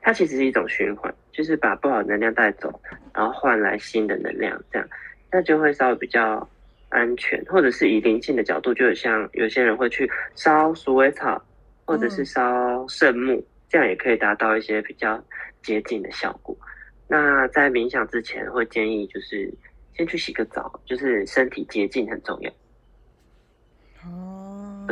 [0.00, 2.80] 它其实是一种循环，就是把不好的能量带走，
[3.12, 4.88] 然后换来新的能量，这样
[5.32, 6.48] 那就会稍微比较。
[6.92, 11.40] 安全，或者是以灵性的角度，就有像有些人会去烧鼠尾草，
[11.84, 15.24] 或者是烧圣木，这样也可以达到一些比较
[15.62, 16.52] 接近的效果。
[17.06, 19.48] 那在冥想之前，会建议就是
[20.00, 22.50] 先去洗个澡，就是身体洁净很重要。
[24.06, 24.88] 哦，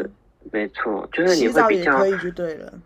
[0.52, 2.78] 没错，就是你会比较可以就对了。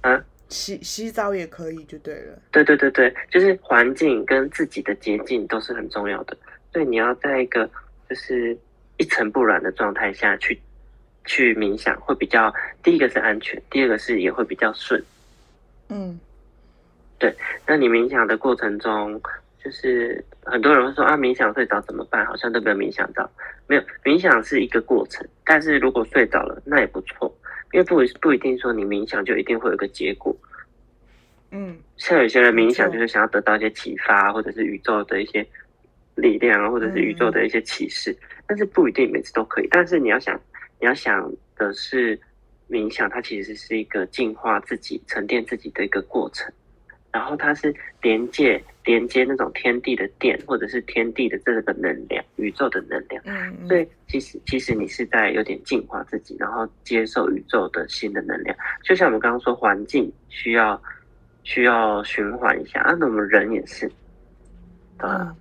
[0.00, 2.38] 啊，洗洗澡也可以就对了。
[2.50, 6.34] 对对对对，就是环境跟自己的洁净都是很重要的，
[6.72, 7.68] 所以你要在一个。
[8.08, 8.56] 就是
[8.96, 10.58] 一尘不染的状态下去
[11.26, 12.50] 去冥想，会比较
[12.82, 15.04] 第一个是安全，第二个是也会比较顺。
[15.90, 16.18] 嗯，
[17.18, 17.36] 对。
[17.66, 19.20] 那你冥想的过程中，
[19.62, 22.24] 就是很多人会说啊，冥想睡着怎么办？
[22.26, 23.30] 好像都没有冥想到。
[23.66, 27.32] 没有，冥想是一个过程，但是如果睡着了，那也不错，
[27.72, 30.36] 因为不不一定说你冥想就一定会有个结果。
[31.50, 35.46] 嗯，像有些人冥想就是想要得到一些启发，或者是宇宙的一些。
[36.20, 38.12] 力量啊，或者是宇宙的一些启示，
[38.44, 39.68] 但是不一定每次都可以。
[39.70, 40.34] 但是你要想，
[40.80, 42.20] 你要想的是，
[42.68, 46.52] 冥想它其实是一个净化自己、沉淀自己的一个过程。
[47.12, 53.22] 然后它是连接连接那种天地的电，或者是天地的这个能量、宇宙的能量。
[53.26, 58.56] 嗯，所以其实其实你是在有点净化自己，然后接受宇宙的新的能量。
[58.82, 60.80] 就像我们刚刚说，环境需要
[61.44, 63.90] 需要循环一下啊，那我们人也是，
[64.98, 65.34] 啊。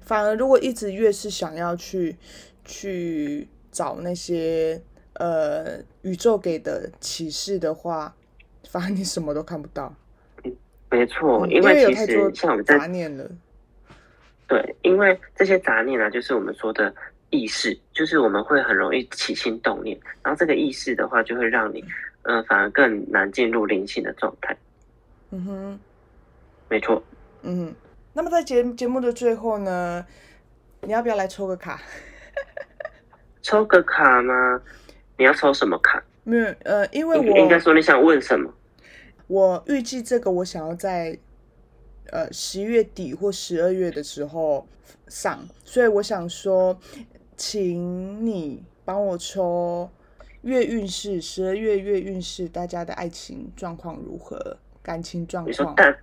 [0.00, 2.16] 反而，如果一直越是想要去
[2.64, 4.80] 去找那些
[5.14, 8.14] 呃宇宙给的启示的话，
[8.68, 9.94] 反而你什么都看不到。
[10.90, 13.24] 没错，因为其实像我们杂念了。
[14.48, 16.92] 对，因为这些杂念呢，就是我们说的
[17.30, 21.84] 意识，就是我们会很容易起心动念，然后这个意识的话，就会让你
[22.22, 24.56] 嗯，反而更难进入灵性的状态。
[25.30, 25.80] 嗯哼，
[26.68, 27.02] 没错。
[27.42, 27.72] 嗯。
[28.12, 30.04] 那么在节节目的最后呢，
[30.80, 31.80] 你要不要来抽个卡？
[33.40, 34.60] 抽个卡吗？
[35.16, 36.02] 你要抽什么卡？
[36.24, 38.52] 没有，呃，因为我应该说你想问什么？
[39.30, 41.16] 我预计这个我想要在
[42.10, 44.66] 呃十一月底或十二月的时候
[45.06, 46.76] 上，所以我想说，
[47.36, 49.88] 请你帮我抽
[50.42, 54.56] 月运势，十二月月运势，大家的爱情状况如何？
[54.82, 55.48] 感情状况？
[55.48, 55.96] 你说大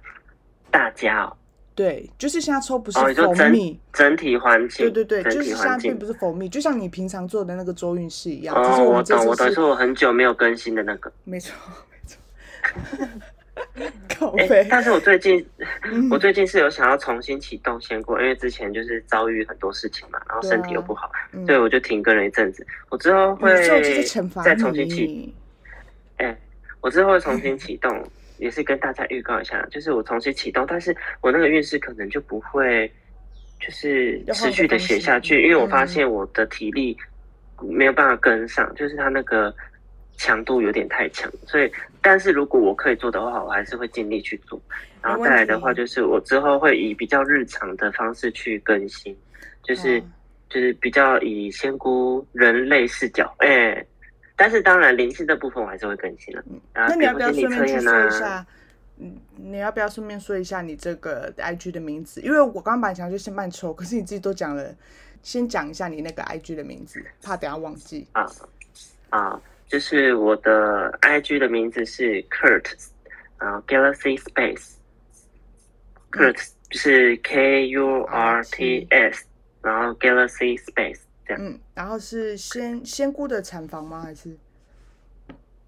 [0.72, 1.36] 大家哦。
[1.76, 4.90] 对，就是现在抽不是蜂蜜，整体环境。
[4.90, 8.56] 对对对，就是现在并不是蜂蜜，就像你平常做的那个周运势一样。
[8.56, 11.12] 哦，我懂，我懂，是我很久没有更新的那个。
[11.26, 11.54] 没错。
[14.18, 14.66] 靠背。
[14.70, 15.46] 但是我最近，
[16.12, 21.12] 我最近是有想要重新启动先过，因为之前就是遭遇很多事情嘛，然后身体又不好，
[21.46, 22.66] 所以我就停更了一阵子。
[22.90, 23.52] 我之后会
[24.44, 25.34] 再重新启。
[26.18, 26.38] 哎，
[26.82, 28.06] 我之后会重新 启动。
[28.40, 32.88] 也是跟大家预告一下，就是我重新启动，但是我那个运势可能就不会，
[33.60, 36.96] 就是持续的写下去，因为我发现我的体力
[37.60, 39.52] 没有办法跟上，就是他那个
[40.18, 44.60] 强度有点太强，所以，但是如果我可以做的话，我还是会尽力去做。
[45.02, 49.16] 然后再来的话，就是我之后会以比较日常的方式去更新，
[49.64, 50.02] 就是
[50.50, 53.86] 就是比较以仙姑人类视角，哎。
[54.40, 56.44] 但是当然，灵性这部分我还是会更新了。
[56.72, 58.46] 那你要不要顺便去说一下？
[59.00, 62.22] 嗯，你要不要顺便说一下你这个 I G 的名字？
[62.22, 64.76] 因为我刚本来想就先慢抽，可是你自己都讲了，
[65.24, 68.06] 先讲一下你那个 I G 的名字，怕等下忘记。
[68.12, 68.30] 啊
[69.10, 72.66] 啊，就是我的 I G 的名字是 Kurt，
[73.38, 74.18] 然后 Galaxy
[76.12, 79.26] Space，Kurt 是 K U R T S，
[79.62, 81.44] 然后 Galaxy Space 这样。
[81.44, 84.02] 嗯，然后是仙仙姑的产房吗？
[84.02, 84.36] 还是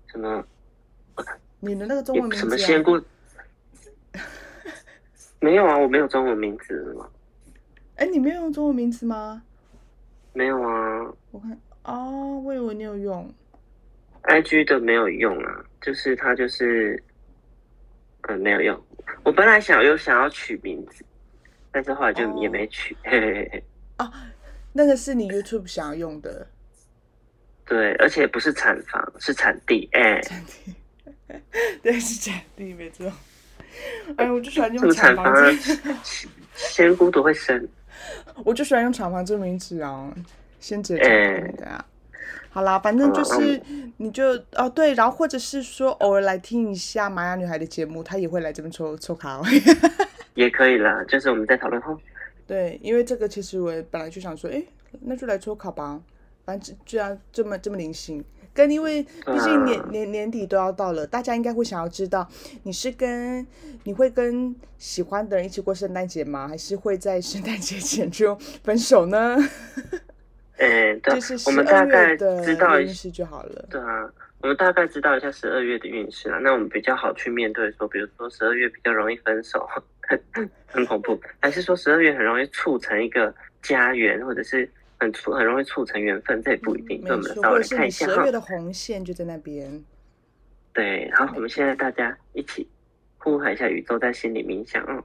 [0.08, 0.44] 什么？
[1.60, 2.38] 你的那个中文名字？
[2.38, 3.02] 什么仙姑？
[5.42, 7.10] 没有啊，我没有中文名字吗？
[7.98, 9.44] 哎，你没有用中文名字吗？
[10.32, 11.14] 没有啊。
[11.32, 13.30] 我看哦，我以为你有用。
[14.30, 17.02] I G 的没有用啊，就是它就是，
[18.22, 18.80] 嗯，没有用。
[19.24, 21.04] 我本来想有想要取名字，
[21.72, 22.96] 但是后来就也没取。
[23.04, 23.64] 嘿嘿嘿嘿。
[23.98, 24.12] 啊。
[24.72, 26.46] 那个是你 YouTube 想要用的，
[27.66, 30.76] 对，而且不是产房，是产地，哎，产地，
[31.82, 33.12] 对，是产地，没错。
[34.16, 35.36] 哎，我就喜欢用产房，
[36.54, 37.68] 仙姑都会生。
[38.46, 40.14] 我就喜欢用产房这个名字啊，
[40.60, 41.84] 先直接讲对啊。
[42.52, 43.62] 好啦，反正就是
[43.98, 44.26] 你就
[44.56, 49.44] 哦对，然后或者是说偶尔来听一下玛雅女孩的节目，她也会来这边抽抽卡哦。
[50.34, 51.98] 也可以啦，就是我们在讨论后。
[52.48, 54.64] 对，因为这个其实我本来就想说，哎，
[55.02, 56.02] 那就来抽卡吧，
[56.46, 58.24] 反正居然这么这么灵性。
[58.52, 62.28] 跟因为毕竟年年年底都要到了，大家应该会想要知道，
[62.64, 63.46] 你是跟
[63.84, 66.48] 你会跟喜欢的人一起过圣诞节吗？
[66.48, 69.38] 还是会在圣诞节前就分手呢？
[70.60, 71.14] 嗯，对，
[71.46, 73.66] 我们大概知道一下就好了。
[73.70, 74.10] 对啊，
[74.42, 79.68] 我们大概知道一下十二月的运势啊，那我们比较好去面对说，比如说十二月比较容易分手，
[80.68, 84.70] 很恐怖，还是说十二月很容易促成一个家园，或者是？
[85.02, 87.02] 很促很容易促成缘分，这也不一定。
[87.02, 89.82] 没错，或者是你十二月的红线就在那边。
[90.74, 92.68] 对，好，我们现在大家一起
[93.18, 94.86] 呼喊一下宇宙，在心里冥想。
[94.90, 95.02] 嗯。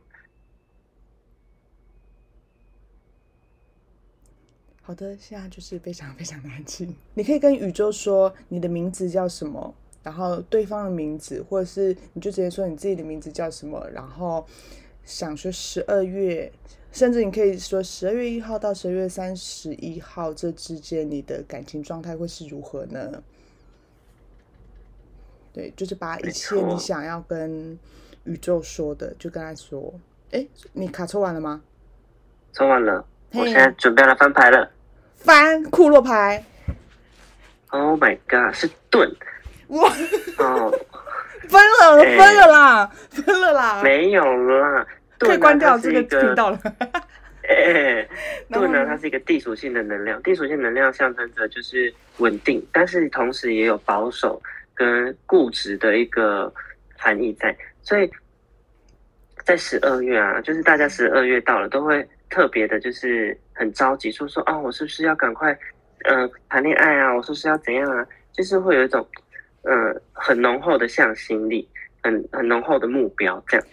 [4.87, 6.95] 好的，现在就是非常非常安静。
[7.15, 14.47] 你可以跟宇宙说你的名字叫什么，然后对方的名字，或者是你就直接说你自己的名字叫什么，然后
[15.05, 16.53] 想说十二月。
[16.93, 23.21] 甚至你可以说十二月一号到十二月三十一号这之间，你的感情状态会是如何呢？
[25.53, 27.77] 对，就是把一切你想要跟
[28.25, 29.93] 宇宙说的，就跟他说。
[30.31, 31.63] 哎，你卡抽完了吗？
[32.53, 33.05] 抽完了，
[33.35, 34.71] 我现在准备来翻牌了。
[35.17, 36.43] 翻库洛牌。
[37.71, 39.11] Oh my god，是盾。
[39.69, 39.91] 哇！
[40.39, 40.71] 哦，
[41.49, 43.83] 分了，分了啦，分了啦。
[43.83, 44.87] 没有啦。
[45.19, 46.59] 可以关掉这个频道了。
[47.49, 48.07] 哎，
[48.53, 48.87] 盾呢？
[48.87, 54.41] 它是一个地属性的能量，地属性能量象征着就是稳定，但是同时也有保守
[54.75, 56.53] 跟固执的一个
[56.97, 57.57] 含义在。
[57.83, 58.11] 所以
[59.45, 65.57] 在十二月啊，就是大家十二月到了，都会特别的，就是很着急，说说啊，我是不是要赶快
[66.05, 67.15] 呃谈恋爱啊？
[67.15, 68.05] 我是不是要怎样啊？
[68.33, 69.07] 就是会有一种
[69.63, 71.69] 呃很浓厚的向心力，
[72.03, 73.65] 很很浓厚的目标这样。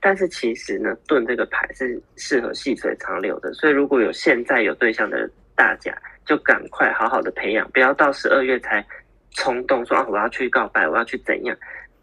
[0.00, 5.94] 但是其实呢，盾这个牌是适合细水长流的，所以如果有现在有对象的大家，
[6.24, 8.82] 就赶快好好的培养，不要到十二月才
[9.32, 11.54] 冲动说啊我要去告白，我要去怎样，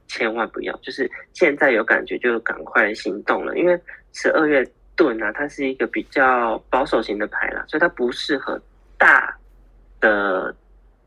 [0.07, 3.79] 千万不要，就是现在有感觉就赶快行动了，因为
[4.13, 4.63] 十二月
[4.95, 8.59] 盾啊，它是一个比较保守型的牌啦，所以它不适合
[8.97, 9.35] 大
[9.99, 10.55] 的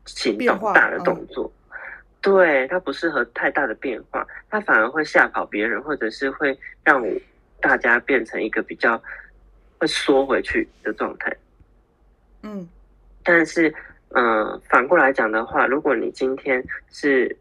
[0.05, 1.51] 行动、大的动作。
[2.21, 7.01] 对它不适合太大的变化，它反而会吓跑别人，或者是会让
[7.61, 9.01] 大家变成一个比较
[9.77, 11.33] 会缩回去的状态。
[12.43, 12.67] 嗯，
[13.23, 13.73] 但是，
[14.09, 16.61] 嗯，反过来讲的话，如果你今天
[16.91, 17.33] 是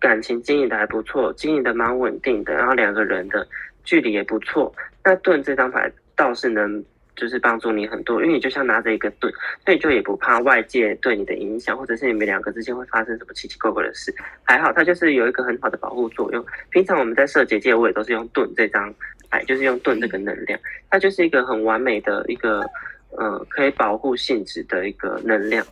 [0.00, 3.46] 感情经营的还不错，经营的蛮稳定的，然后两个人的
[3.84, 4.74] 距离也不错，
[5.04, 6.84] 那盾这张牌倒是能。
[7.16, 9.32] 就是帮助你很多，因为你就像拿着一个盾，
[9.64, 14.12] 所以就也不怕外界对你的影响，或者是你们两个之间会发生什么奇奇怪怪的事。
[14.42, 16.44] 还好，它就是有一个很好的保护作用。
[16.70, 18.92] 平常我们在设结界，我也都是用盾这张
[19.30, 20.58] 牌，就是用盾这个能量，
[20.90, 22.68] 它就是一个很完美的一个，
[23.16, 25.64] 呃，可以保护性质的一个能量。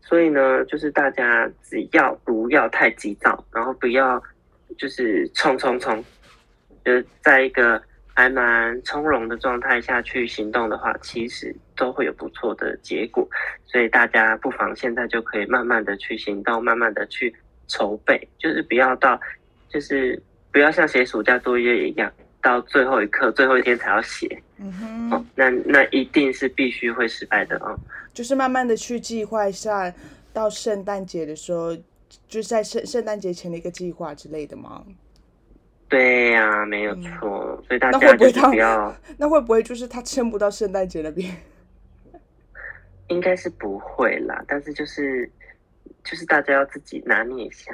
[0.00, 4.22] 所以呢，就是大家只要不要太急躁，然后不要
[4.78, 6.04] 就是冲冲冲，
[6.86, 7.82] 就是在一个。
[8.18, 13.28] 还蛮从容的状态下去行动的话，其实都会有不错的结果。
[13.66, 17.30] 所以大家不妨现在就可以慢慢的去行动，慢慢的去
[17.68, 19.20] 筹备，就是不要到，
[19.68, 20.18] 就是
[20.50, 22.10] 不要像写暑假作业一样，
[22.40, 24.26] 到最后一刻、最后一天才要写。
[24.56, 27.76] 嗯哼，哦，那那一定是必须会失败的啊。
[28.14, 29.92] 就是慢慢的去计划一下，
[30.32, 31.76] 到圣诞节的时候，
[32.26, 34.82] 就是在圣圣诞节前的一个计划之类的吗？
[35.88, 38.94] 对呀，没有错，所以大家就是不要。
[39.16, 41.34] 那会不会就是他撑不到圣诞节那边？
[43.08, 45.30] 应该是不会啦，但是就是
[46.02, 47.72] 就是大家要自己拿捏一下。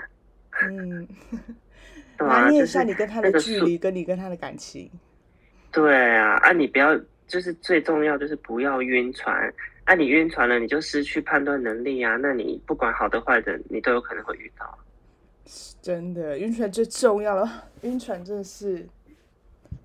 [0.62, 1.08] 嗯，
[2.18, 4.90] 拿捏一下你跟他的距离，跟你跟他的感情。
[5.70, 6.94] 对啊，啊，你不要，
[7.26, 9.50] 就是最重要就是不要晕船。
[9.84, 12.16] 啊，你晕船了，你就失去判断能力啊。
[12.16, 14.78] 那你不管好的坏的，你都有可能会遇到。
[15.82, 17.64] 真的，晕船最重要了。
[17.82, 18.86] 晕船真的是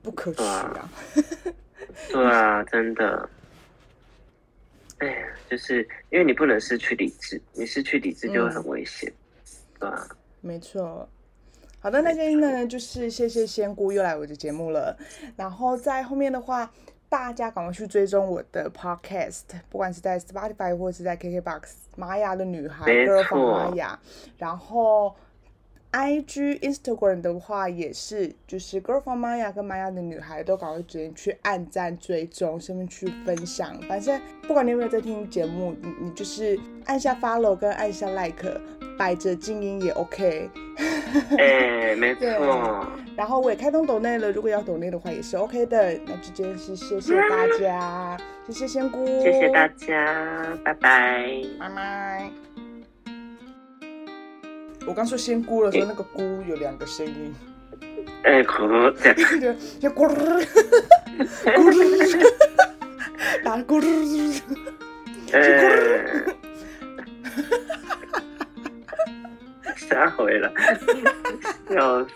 [0.03, 0.89] 不可取啊！
[2.09, 3.29] 对啊，真的。
[4.99, 5.81] 哎呀，就是
[6.11, 9.11] 因为你不能失去理智，你失去理智就会很危险，
[9.79, 10.07] 对吧？
[10.41, 11.09] 没错。
[11.79, 14.95] 好的，那今天呢，就是谢谢仙姑又来我的节目了。
[15.35, 16.71] 然后在后面的话，
[17.09, 21.61] 大家赶快去追踪我的 podcast，不管是在 Spotify 或是在 KKBox，
[21.95, 23.99] 玛雅的女孩，歌房玛雅。
[24.37, 25.15] 然后。
[25.91, 33.79] I G Instagram 的话也是，就是 Girl from Maya 跟 Maya 的女孩都赶快直接去按赞追踪，顺便去分享。
[33.87, 38.61] 反正不管你有没有在听节目，你你就是按下 follow 跟按下 like，
[38.97, 40.49] 摆着静音也 OK。
[41.39, 42.27] 哎，没错。
[43.15, 45.97] 然后我也开通抖内了，如果要抖内的话也是 OK 的。
[46.05, 48.17] 那就真是谢谢大家，
[48.47, 52.46] 谢谢仙姑，谢谢大家，拜拜，拜拜。
[54.87, 57.35] 我刚说仙姑的时候，那个姑有两个声音。
[58.23, 59.55] 哎，可这样。
[59.79, 60.15] 就咕噜，
[61.43, 62.33] 咕噜，
[63.43, 64.41] 打咕噜，
[65.27, 66.35] 咕噜。
[69.75, 70.51] 吓回了，
[71.69, 72.09] 笑死。